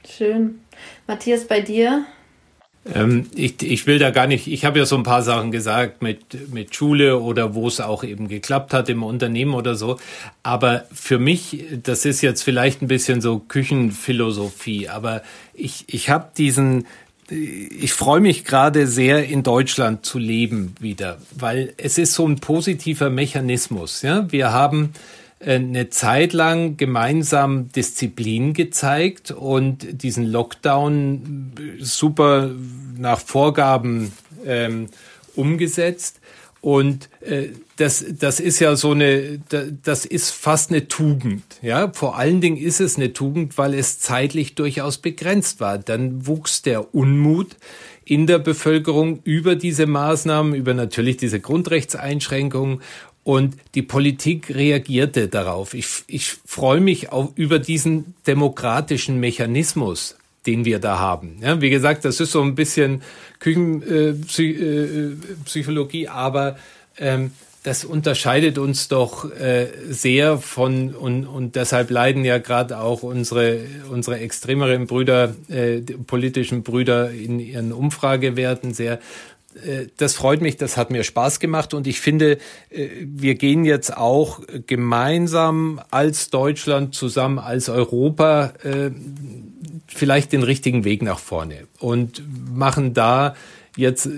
Schön. 0.07 0.61
Matthias, 1.07 1.45
bei 1.45 1.61
dir? 1.61 2.07
Ähm, 2.95 3.27
ich, 3.35 3.63
ich 3.63 3.87
will 3.87 3.99
da 3.99 4.11
gar 4.11 4.27
nicht, 4.27 4.47
ich 4.47 4.65
habe 4.65 4.79
ja 4.79 4.87
so 4.87 4.97
ein 4.97 5.03
paar 5.03 5.23
Sachen 5.23 5.51
gesagt 5.51 6.03
mit, 6.03 6.53
mit 6.53 6.75
Schule 6.75 7.19
oder 7.19 7.55
wo 7.55 7.69
es 7.69 7.81
auch 7.81 8.05
eben 8.05 8.29
geklappt 8.29 8.73
hat 8.73 8.89
im 8.89 9.03
Unternehmen 9.03 9.55
oder 9.55 9.75
so. 9.75 9.99
Aber 10.43 10.85
für 10.93 11.19
mich, 11.19 11.65
das 11.83 12.05
ist 12.05 12.23
jetzt 12.23 12.43
vielleicht 12.43 12.83
ein 12.83 12.89
bisschen 12.89 13.21
so 13.21 13.39
Küchenphilosophie, 13.39 14.89
aber 14.89 15.23
ich, 15.55 15.85
ich 15.89 16.09
habe 16.09 16.31
diesen, 16.37 16.87
ich 17.31 17.93
freue 17.93 18.21
mich 18.21 18.45
gerade 18.45 18.87
sehr, 18.87 19.29
in 19.29 19.43
Deutschland 19.43 20.07
zu 20.07 20.19
leben 20.19 20.75
wieder, 20.81 21.19
weil 21.37 21.75
es 21.77 21.99
ist 21.99 22.15
so 22.15 22.27
ein 22.27 22.37
positiver 22.37 23.11
Mechanismus. 23.11 24.03
Ja? 24.03 24.31
Wir 24.33 24.53
haben 24.53 24.95
eine 25.41 25.89
Zeit 25.91 26.33
lang 26.33 26.77
gemeinsam 26.77 27.69
Disziplin 27.69 28.55
gezeigt 28.55 29.31
und 29.31 30.03
diesen 30.03 30.27
Lockdown 30.27 31.53
super 31.79 32.51
nach 32.97 33.21
Vorgaben 33.21 34.13
ähm, 34.45 34.89
umgesetzt. 35.37 36.21
Und 36.61 37.09
äh, 37.21 37.49
das, 37.77 38.05
das 38.19 38.41
ist 38.41 38.59
ja 38.59 38.75
so 38.75 38.91
eine, 38.91 39.41
das 39.85 40.05
ist 40.05 40.31
fast 40.31 40.71
eine 40.71 40.89
Tugend. 40.89 41.45
Ja, 41.63 41.93
vor 41.93 42.19
allen 42.19 42.41
Dingen 42.41 42.57
ist 42.57 42.81
es 42.81 42.97
eine 42.97 43.13
Tugend, 43.13 43.57
weil 43.57 43.75
es 43.75 44.01
zeitlich 44.01 44.57
durchaus 44.57 44.99
begrenzt 44.99 45.61
war. 45.61 45.79
Dann 45.79 46.27
wuchs 46.27 46.63
der 46.63 46.95
Unmut 46.95 47.57
in 48.05 48.27
der 48.27 48.39
Bevölkerung 48.39 49.21
über 49.23 49.55
diese 49.55 49.87
Maßnahmen, 49.87 50.55
über 50.55 50.75
natürlich 50.75 51.19
diese 51.19 51.41
Grundrechtseinschränkungen 51.41 52.81
und 53.29 53.57
die 53.75 53.83
Politik 53.83 54.55
reagierte 54.55 55.29
darauf. 55.29 55.75
Ich, 55.75 56.05
ich 56.07 56.39
freue 56.47 56.81
mich 56.81 57.13
auch 57.13 57.31
über 57.35 57.59
diesen 57.59 58.15
demokratischen 58.27 59.21
Mechanismus, 59.21 60.17
den 60.47 60.65
wir 60.65 60.79
da 60.79 60.99
haben. 60.99 61.37
Ja, 61.43 61.61
wie 61.61 61.69
gesagt, 61.69 62.07
das 62.07 62.21
ist 62.21 62.33
so 62.33 62.41
ein 62.41 62.55
bisschen 62.55 63.03
Küchenpsychologie, 63.39 66.05
äh, 66.05 66.07
äh, 66.07 66.09
aber 66.09 66.57
ähm, 66.97 67.33
das 67.65 67.85
unterscheidet 67.85 68.57
uns 68.57 68.89
doch 68.89 69.31
äh, 69.31 69.67
sehr 69.91 70.39
von 70.39 70.95
und, 70.95 71.27
und 71.27 71.55
deshalb 71.55 71.91
leiden 71.91 72.25
ja 72.25 72.39
gerade 72.39 72.79
auch 72.79 73.03
unsere 73.03 73.59
unsere 73.91 74.21
extremeren 74.21 74.87
Brüder, 74.87 75.35
äh, 75.51 75.83
politischen 75.83 76.63
Brüder 76.63 77.11
in 77.11 77.41
ihren 77.41 77.75
Umfragewerten 77.75 78.73
sehr 78.73 78.95
äh, 78.95 78.99
das 79.97 80.15
freut 80.15 80.41
mich, 80.41 80.57
das 80.57 80.77
hat 80.77 80.91
mir 80.91 81.05
Spaß 81.05 81.41
gemacht 81.41 81.75
und 81.75 81.87
ich 81.87 82.01
finde, 82.01 82.39
äh, 82.71 82.89
wir 83.05 83.35
gehen 83.35 83.65
jetzt 83.65 83.97
auch 83.97 84.41
gemeinsam 84.67 85.81
als 85.91 86.31
Deutschland 86.31 86.95
zusammen, 86.95 87.39
als 87.39 87.69
Europa 87.69 88.53
äh, 88.63 88.91
vielleicht 89.87 90.33
den 90.33 90.43
richtigen 90.43 90.85
Weg 90.85 91.03
nach 91.03 91.19
vorne 91.19 91.67
und 91.79 92.23
machen 92.55 92.95
da 92.95 93.35
jetzt, 93.77 94.09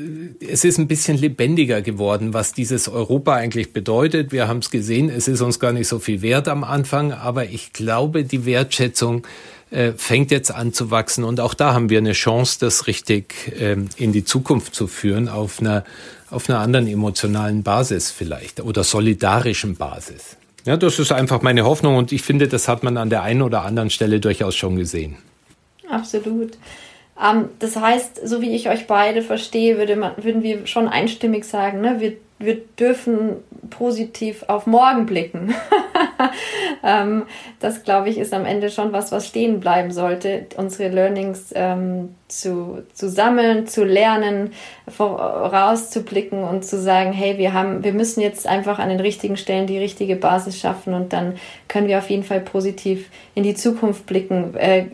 es 0.40 0.64
ist 0.64 0.78
ein 0.78 0.88
bisschen 0.88 1.18
lebendiger 1.18 1.82
geworden, 1.82 2.32
was 2.32 2.52
dieses 2.52 2.88
Europa 2.88 3.34
eigentlich 3.34 3.72
bedeutet. 3.72 4.32
Wir 4.32 4.48
haben 4.48 4.60
es 4.60 4.70
gesehen, 4.70 5.10
es 5.10 5.28
ist 5.28 5.42
uns 5.42 5.60
gar 5.60 5.72
nicht 5.72 5.86
so 5.86 5.98
viel 5.98 6.22
wert 6.22 6.48
am 6.48 6.64
Anfang, 6.64 7.12
aber 7.12 7.44
ich 7.44 7.72
glaube, 7.72 8.24
die 8.24 8.46
Wertschätzung 8.46 9.26
äh, 9.70 9.92
fängt 9.92 10.30
jetzt 10.30 10.52
an 10.52 10.72
zu 10.72 10.90
wachsen. 10.90 11.24
Und 11.24 11.40
auch 11.40 11.54
da 11.54 11.74
haben 11.74 11.90
wir 11.90 11.98
eine 11.98 12.12
Chance, 12.12 12.58
das 12.60 12.86
richtig 12.86 13.52
ähm, 13.58 13.88
in 13.96 14.12
die 14.12 14.24
Zukunft 14.24 14.74
zu 14.74 14.86
führen, 14.86 15.28
auf 15.28 15.60
einer, 15.60 15.84
auf 16.30 16.48
einer 16.48 16.58
anderen 16.58 16.86
emotionalen 16.86 17.62
Basis 17.62 18.10
vielleicht 18.10 18.60
oder 18.60 18.84
solidarischen 18.84 19.76
Basis. 19.76 20.36
Ja, 20.66 20.76
das 20.76 20.98
ist 20.98 21.12
einfach 21.12 21.40
meine 21.42 21.64
Hoffnung 21.64 21.96
und 21.96 22.12
ich 22.12 22.22
finde, 22.22 22.46
das 22.46 22.68
hat 22.68 22.82
man 22.82 22.96
an 22.96 23.10
der 23.10 23.22
einen 23.22 23.42
oder 23.42 23.62
anderen 23.62 23.90
Stelle 23.90 24.20
durchaus 24.20 24.54
schon 24.56 24.76
gesehen. 24.76 25.16
Absolut. 25.88 26.58
Ähm, 27.20 27.46
das 27.58 27.76
heißt, 27.76 28.26
so 28.26 28.42
wie 28.42 28.54
ich 28.54 28.68
euch 28.68 28.86
beide 28.86 29.22
verstehe, 29.22 29.78
würde 29.78 29.96
man, 29.96 30.12
würden 30.18 30.42
wir 30.42 30.66
schon 30.66 30.88
einstimmig 30.88 31.44
sagen, 31.44 31.80
ne, 31.80 31.96
wir 31.98 32.16
wir 32.40 32.56
dürfen 32.78 33.36
positiv 33.68 34.44
auf 34.48 34.66
morgen 34.66 35.04
blicken. 35.04 35.54
ähm, 36.82 37.24
das, 37.60 37.84
glaube 37.84 38.08
ich, 38.08 38.16
ist 38.16 38.32
am 38.32 38.46
Ende 38.46 38.70
schon 38.70 38.92
was, 38.92 39.12
was 39.12 39.26
stehen 39.26 39.60
bleiben 39.60 39.90
sollte, 39.90 40.46
unsere 40.56 40.88
Learnings 40.88 41.52
ähm, 41.54 42.14
zu, 42.28 42.82
zu 42.94 43.10
sammeln, 43.10 43.66
zu 43.66 43.84
lernen, 43.84 44.54
vorauszublicken 44.88 46.42
und 46.42 46.64
zu 46.64 46.80
sagen, 46.80 47.12
hey, 47.12 47.36
wir 47.36 47.52
haben, 47.52 47.84
wir 47.84 47.92
müssen 47.92 48.22
jetzt 48.22 48.46
einfach 48.46 48.78
an 48.78 48.88
den 48.88 49.00
richtigen 49.00 49.36
Stellen 49.36 49.66
die 49.66 49.78
richtige 49.78 50.16
Basis 50.16 50.58
schaffen 50.58 50.94
und 50.94 51.12
dann 51.12 51.34
können 51.68 51.88
wir 51.88 51.98
auf 51.98 52.08
jeden 52.08 52.24
Fall 52.24 52.40
positiv 52.40 53.10
in 53.34 53.42
die 53.42 53.54
Zukunft 53.54 54.06
blicken. 54.06 54.56
Äh, 54.56 54.86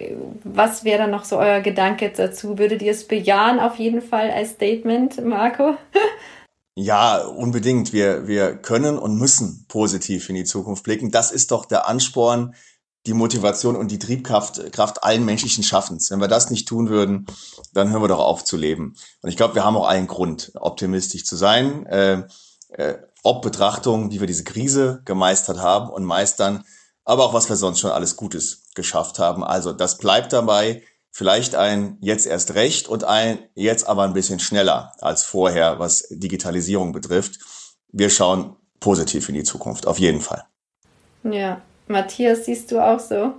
was 0.43 0.85
wäre 0.85 0.99
dann 0.99 1.13
noch 1.13 1.25
so 1.25 1.39
euer 1.39 1.61
Gedanke 1.61 2.11
dazu? 2.15 2.59
Würdet 2.59 2.83
ihr 2.83 2.91
es 2.91 3.07
bejahen 3.07 3.61
auf 3.61 3.77
jeden 3.77 4.03
Fall 4.03 4.33
als 4.33 4.51
Statement, 4.51 5.25
Marco? 5.25 5.77
Ja, 6.79 7.25
unbedingt. 7.25 7.95
Wir, 7.95 8.29
wir 8.29 8.55
können 8.55 8.99
und 8.99 9.17
müssen 9.17 9.65
positiv 9.67 10.29
in 10.29 10.35
die 10.35 10.45
Zukunft 10.45 10.85
blicken. 10.85 11.11
Das 11.11 11.33
ist 11.33 11.51
doch 11.51 11.65
der 11.65 11.89
Ansporn, 11.89 12.55
die 13.07 13.15
Motivation 13.15 13.77
und 13.77 13.91
die 13.91 13.99
Triebkraft 13.99 14.73
Kraft 14.73 15.03
allen 15.03 15.25
menschlichen 15.25 15.65
Schaffens. 15.65 16.11
Wenn 16.11 16.21
wir 16.21 16.29
das 16.29 16.51
nicht 16.51 16.69
tun 16.69 16.91
würden, 16.91 17.27
dann 17.73 17.91
hören 17.91 18.03
wir 18.03 18.09
doch 18.09 18.19
auf 18.19 18.45
zu 18.45 18.59
leben. 18.59 18.95
Und 19.23 19.31
ich 19.31 19.39
glaube, 19.39 19.55
wir 19.55 19.65
haben 19.65 19.77
auch 19.77 19.89
allen 19.89 20.07
Grund, 20.07 20.53
optimistisch 20.55 21.25
zu 21.25 21.37
sein. 21.37 21.87
Äh, 21.87 22.25
äh, 22.69 22.99
ob 23.23 23.41
Betrachtung, 23.41 24.11
wie 24.11 24.21
wir 24.21 24.27
diese 24.27 24.45
Krise 24.45 25.01
gemeistert 25.07 25.59
haben 25.59 25.89
und 25.89 26.05
meistern, 26.05 26.65
aber 27.05 27.25
auch 27.25 27.33
was 27.33 27.49
wir 27.49 27.57
sonst 27.57 27.81
schon 27.81 27.91
alles 27.91 28.17
Gutes 28.17 28.65
geschafft 28.75 29.19
haben. 29.19 29.43
Also 29.43 29.73
das 29.73 29.97
bleibt 29.97 30.35
dabei 30.35 30.83
vielleicht 31.17 31.55
ein 31.55 31.97
jetzt 32.03 32.27
erst 32.27 32.55
recht 32.55 32.89
und 32.89 33.05
ein 33.05 33.39
jetzt 33.55 33.89
aber 33.89 34.03
ein 34.03 34.13
bisschen 34.13 34.39
schneller 34.39 34.93
als 35.01 35.25
vorher, 35.25 35.79
was 35.79 36.09
Digitalisierung 36.11 36.93
betrifft. 36.93 37.39
Wir 37.91 38.11
schauen 38.11 38.55
positiv 38.81 39.27
in 39.31 39.35
die 39.35 39.43
Zukunft, 39.43 39.87
auf 39.87 39.99
jeden 39.99 40.21
Fall. 40.21 40.45
Ja, 41.25 41.63
Matthias, 41.89 42.45
siehst 42.45 42.71
du 42.71 42.81
auch 42.81 43.01
so? 43.01 43.33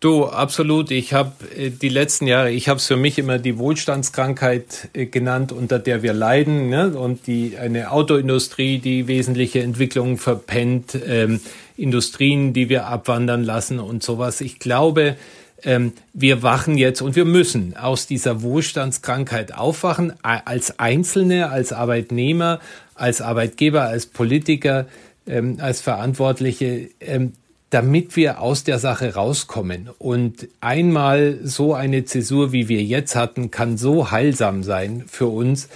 Du, 0.00 0.26
absolut. 0.26 0.90
Ich 0.90 1.14
habe 1.14 1.32
äh, 1.56 1.70
die 1.70 1.88
letzten 1.88 2.26
Jahre, 2.26 2.50
ich 2.50 2.68
habe 2.68 2.76
es 2.76 2.86
für 2.86 2.96
mich 2.96 3.18
immer 3.18 3.38
die 3.38 3.56
Wohlstandskrankheit 3.56 4.90
äh, 4.92 5.06
genannt, 5.06 5.52
unter 5.52 5.78
der 5.78 6.02
wir 6.02 6.12
leiden. 6.12 6.68
Ne? 6.68 6.98
Und 6.98 7.26
die 7.26 7.56
eine 7.58 7.92
Autoindustrie, 7.92 8.78
die 8.78 9.08
wesentliche 9.08 9.62
Entwicklungen 9.62 10.18
verpennt, 10.18 10.98
ähm, 11.06 11.40
Industrien, 11.78 12.52
die 12.52 12.68
wir 12.68 12.88
abwandern 12.88 13.42
lassen 13.42 13.78
und 13.78 14.02
sowas. 14.02 14.42
Ich 14.42 14.58
glaube, 14.58 15.16
ähm, 15.64 15.92
wir 16.12 16.42
wachen 16.42 16.76
jetzt 16.78 17.02
und 17.02 17.16
wir 17.16 17.24
müssen 17.24 17.76
aus 17.76 18.06
dieser 18.06 18.42
Wohlstandskrankheit 18.42 19.54
aufwachen, 19.54 20.12
als 20.22 20.78
Einzelne, 20.78 21.50
als 21.50 21.72
Arbeitnehmer, 21.72 22.60
als 22.94 23.20
Arbeitgeber, 23.20 23.82
als 23.82 24.06
Politiker, 24.06 24.86
ähm, 25.26 25.58
als 25.60 25.80
Verantwortliche, 25.80 26.88
ähm, 27.00 27.32
damit 27.70 28.16
wir 28.16 28.40
aus 28.40 28.64
der 28.64 28.78
Sache 28.78 29.14
rauskommen. 29.14 29.90
Und 29.98 30.48
einmal 30.60 31.38
so 31.42 31.72
eine 31.74 32.04
Zäsur, 32.04 32.52
wie 32.52 32.68
wir 32.68 32.82
jetzt 32.82 33.14
hatten, 33.14 33.50
kann 33.50 33.78
so 33.78 34.10
heilsam 34.10 34.64
sein 34.64 35.04
für 35.06 35.26
uns, 35.26 35.68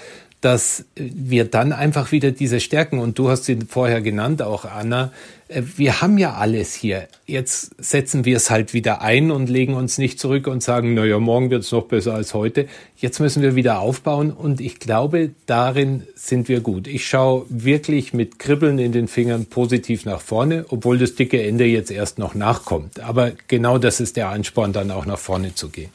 dass 0.45 0.85
wir 0.95 1.47
dann 1.47 1.73
einfach 1.73 2.13
wieder 2.13 2.31
diese 2.31 2.61
Stärken, 2.61 2.99
und 2.99 3.19
du 3.19 3.31
hast 3.31 3.45
sie 3.45 3.61
vorher 3.67 4.03
genannt, 4.03 4.43
auch 4.43 4.67
Anna, 4.67 5.11
äh, 5.49 5.63
wir 5.77 6.03
haben 6.03 6.19
ja 6.19 6.35
alles 6.35 6.75
hier. 6.75 7.09
Jetzt 7.25 7.71
setzen 7.83 8.27
wir 8.27 8.37
es 8.37 8.51
halt 8.51 8.75
wieder 8.75 9.01
ein 9.01 9.31
und 9.31 9.49
legen 9.49 9.73
uns 9.73 9.97
nicht 9.97 10.21
zurück 10.21 10.47
und 10.47 10.63
sagen, 10.63 10.93
naja, 10.93 11.19
morgen 11.19 11.49
wird 11.49 11.63
es 11.63 11.73
noch 11.73 11.85
besser 11.87 12.13
als 12.13 12.35
heute. 12.35 12.69
Jetzt 12.95 13.21
müssen 13.21 13.43
wir 13.43 13.55
wieder 13.55 13.81
aufbauen 13.81 14.33
und 14.33 14.61
ich 14.61 14.81
glaube, 14.81 15.31
darin 15.47 16.07
sind 16.15 16.49
wir 16.49 16.61
gut. 16.61 16.89
Ich 16.89 17.07
schaue 17.07 17.47
wirklich 17.49 18.13
mit 18.13 18.39
Kribbeln 18.39 18.79
in 18.79 18.93
den 18.93 19.09
Fingern 19.09 19.47
positiv 19.47 20.05
nach 20.05 20.21
vorne, 20.21 20.67
obwohl 20.69 20.99
das 20.99 21.15
dicke 21.15 21.43
Ende 21.43 21.65
jetzt 21.65 21.91
erst 21.91 22.19
noch 22.19 22.35
nachkommt. 22.35 23.01
Aber 23.01 23.33
genau 23.49 23.79
das 23.79 23.99
ist 23.99 24.19
der 24.19 24.29
Ansporn, 24.29 24.75
dann 24.75 24.91
auch 24.91 25.07
nach 25.07 25.19
vorne 25.19 25.55
zu 25.55 25.71
gehen. 25.71 25.91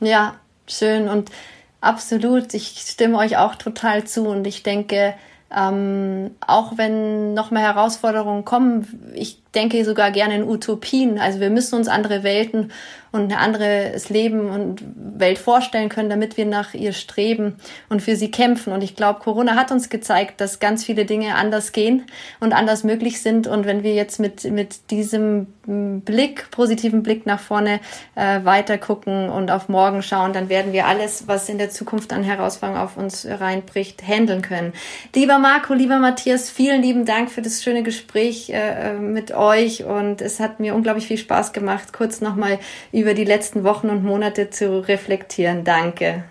Ja, 0.00 0.36
schön 0.68 1.08
und 1.08 1.32
Absolut, 1.80 2.54
ich 2.54 2.78
stimme 2.78 3.18
euch 3.18 3.36
auch 3.36 3.54
total 3.54 4.04
zu 4.04 4.26
und 4.28 4.46
ich 4.46 4.62
denke, 4.62 5.14
ähm, 5.54 6.32
auch 6.44 6.76
wenn 6.76 7.34
noch 7.34 7.50
mehr 7.50 7.62
Herausforderungen 7.62 8.44
kommen, 8.44 9.12
ich 9.14 9.42
denke 9.54 9.84
sogar 9.84 10.10
gerne 10.10 10.36
in 10.36 10.48
Utopien. 10.48 11.18
Also 11.18 11.38
wir 11.38 11.50
müssen 11.50 11.76
uns 11.76 11.86
andere 11.86 12.24
Welten 12.24 12.72
und 13.16 13.32
ein 13.32 13.38
anderes 13.38 14.08
Leben 14.08 14.50
und 14.50 14.82
Welt 15.18 15.38
vorstellen 15.38 15.88
können, 15.88 16.10
damit 16.10 16.36
wir 16.36 16.46
nach 16.46 16.74
ihr 16.74 16.92
streben 16.92 17.56
und 17.88 18.02
für 18.02 18.16
sie 18.16 18.30
kämpfen. 18.30 18.72
Und 18.72 18.82
ich 18.82 18.94
glaube, 18.96 19.20
Corona 19.20 19.56
hat 19.56 19.72
uns 19.72 19.88
gezeigt, 19.88 20.40
dass 20.40 20.60
ganz 20.60 20.84
viele 20.84 21.04
Dinge 21.04 21.34
anders 21.34 21.72
gehen 21.72 22.04
und 22.40 22.52
anders 22.52 22.84
möglich 22.84 23.20
sind. 23.20 23.46
Und 23.46 23.66
wenn 23.66 23.82
wir 23.82 23.94
jetzt 23.94 24.20
mit, 24.20 24.44
mit 24.44 24.90
diesem 24.90 25.46
Blick, 25.66 26.50
positiven 26.50 27.02
Blick 27.02 27.26
nach 27.26 27.40
vorne 27.40 27.80
äh, 28.14 28.44
weiter 28.44 28.78
gucken 28.78 29.28
und 29.28 29.50
auf 29.50 29.68
morgen 29.68 30.02
schauen, 30.02 30.32
dann 30.32 30.48
werden 30.48 30.72
wir 30.72 30.86
alles, 30.86 31.26
was 31.26 31.48
in 31.48 31.58
der 31.58 31.70
Zukunft 31.70 32.12
an 32.12 32.22
Herausforderungen 32.22 32.84
auf 32.84 32.96
uns 32.96 33.26
reinbricht, 33.28 34.06
handeln 34.06 34.42
können. 34.42 34.72
Lieber 35.14 35.38
Marco, 35.38 35.74
lieber 35.74 35.98
Matthias, 35.98 36.50
vielen 36.50 36.82
lieben 36.82 37.04
Dank 37.04 37.30
für 37.30 37.42
das 37.42 37.62
schöne 37.62 37.82
Gespräch 37.82 38.50
äh, 38.50 38.92
mit 38.94 39.32
euch 39.32 39.84
und 39.84 40.20
es 40.20 40.38
hat 40.38 40.60
mir 40.60 40.74
unglaublich 40.74 41.06
viel 41.06 41.18
Spaß 41.18 41.52
gemacht, 41.52 41.92
kurz 41.92 42.20
nochmal 42.20 42.58
über 43.06 43.14
die 43.14 43.24
letzten 43.24 43.62
Wochen 43.62 43.88
und 43.88 44.02
Monate 44.02 44.50
zu 44.50 44.80
reflektieren. 44.80 45.62
Danke. 45.62 46.24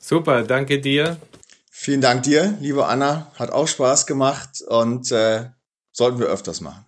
Super, 0.00 0.42
danke 0.42 0.80
dir. 0.80 1.18
Vielen 1.70 2.00
Dank 2.00 2.24
dir, 2.24 2.58
liebe 2.60 2.86
Anna. 2.86 3.30
Hat 3.38 3.52
auch 3.52 3.68
Spaß 3.68 4.04
gemacht 4.06 4.60
und 4.66 5.12
äh, 5.12 5.44
sollten 5.92 6.18
wir 6.18 6.26
öfters 6.26 6.60
machen. 6.60 6.87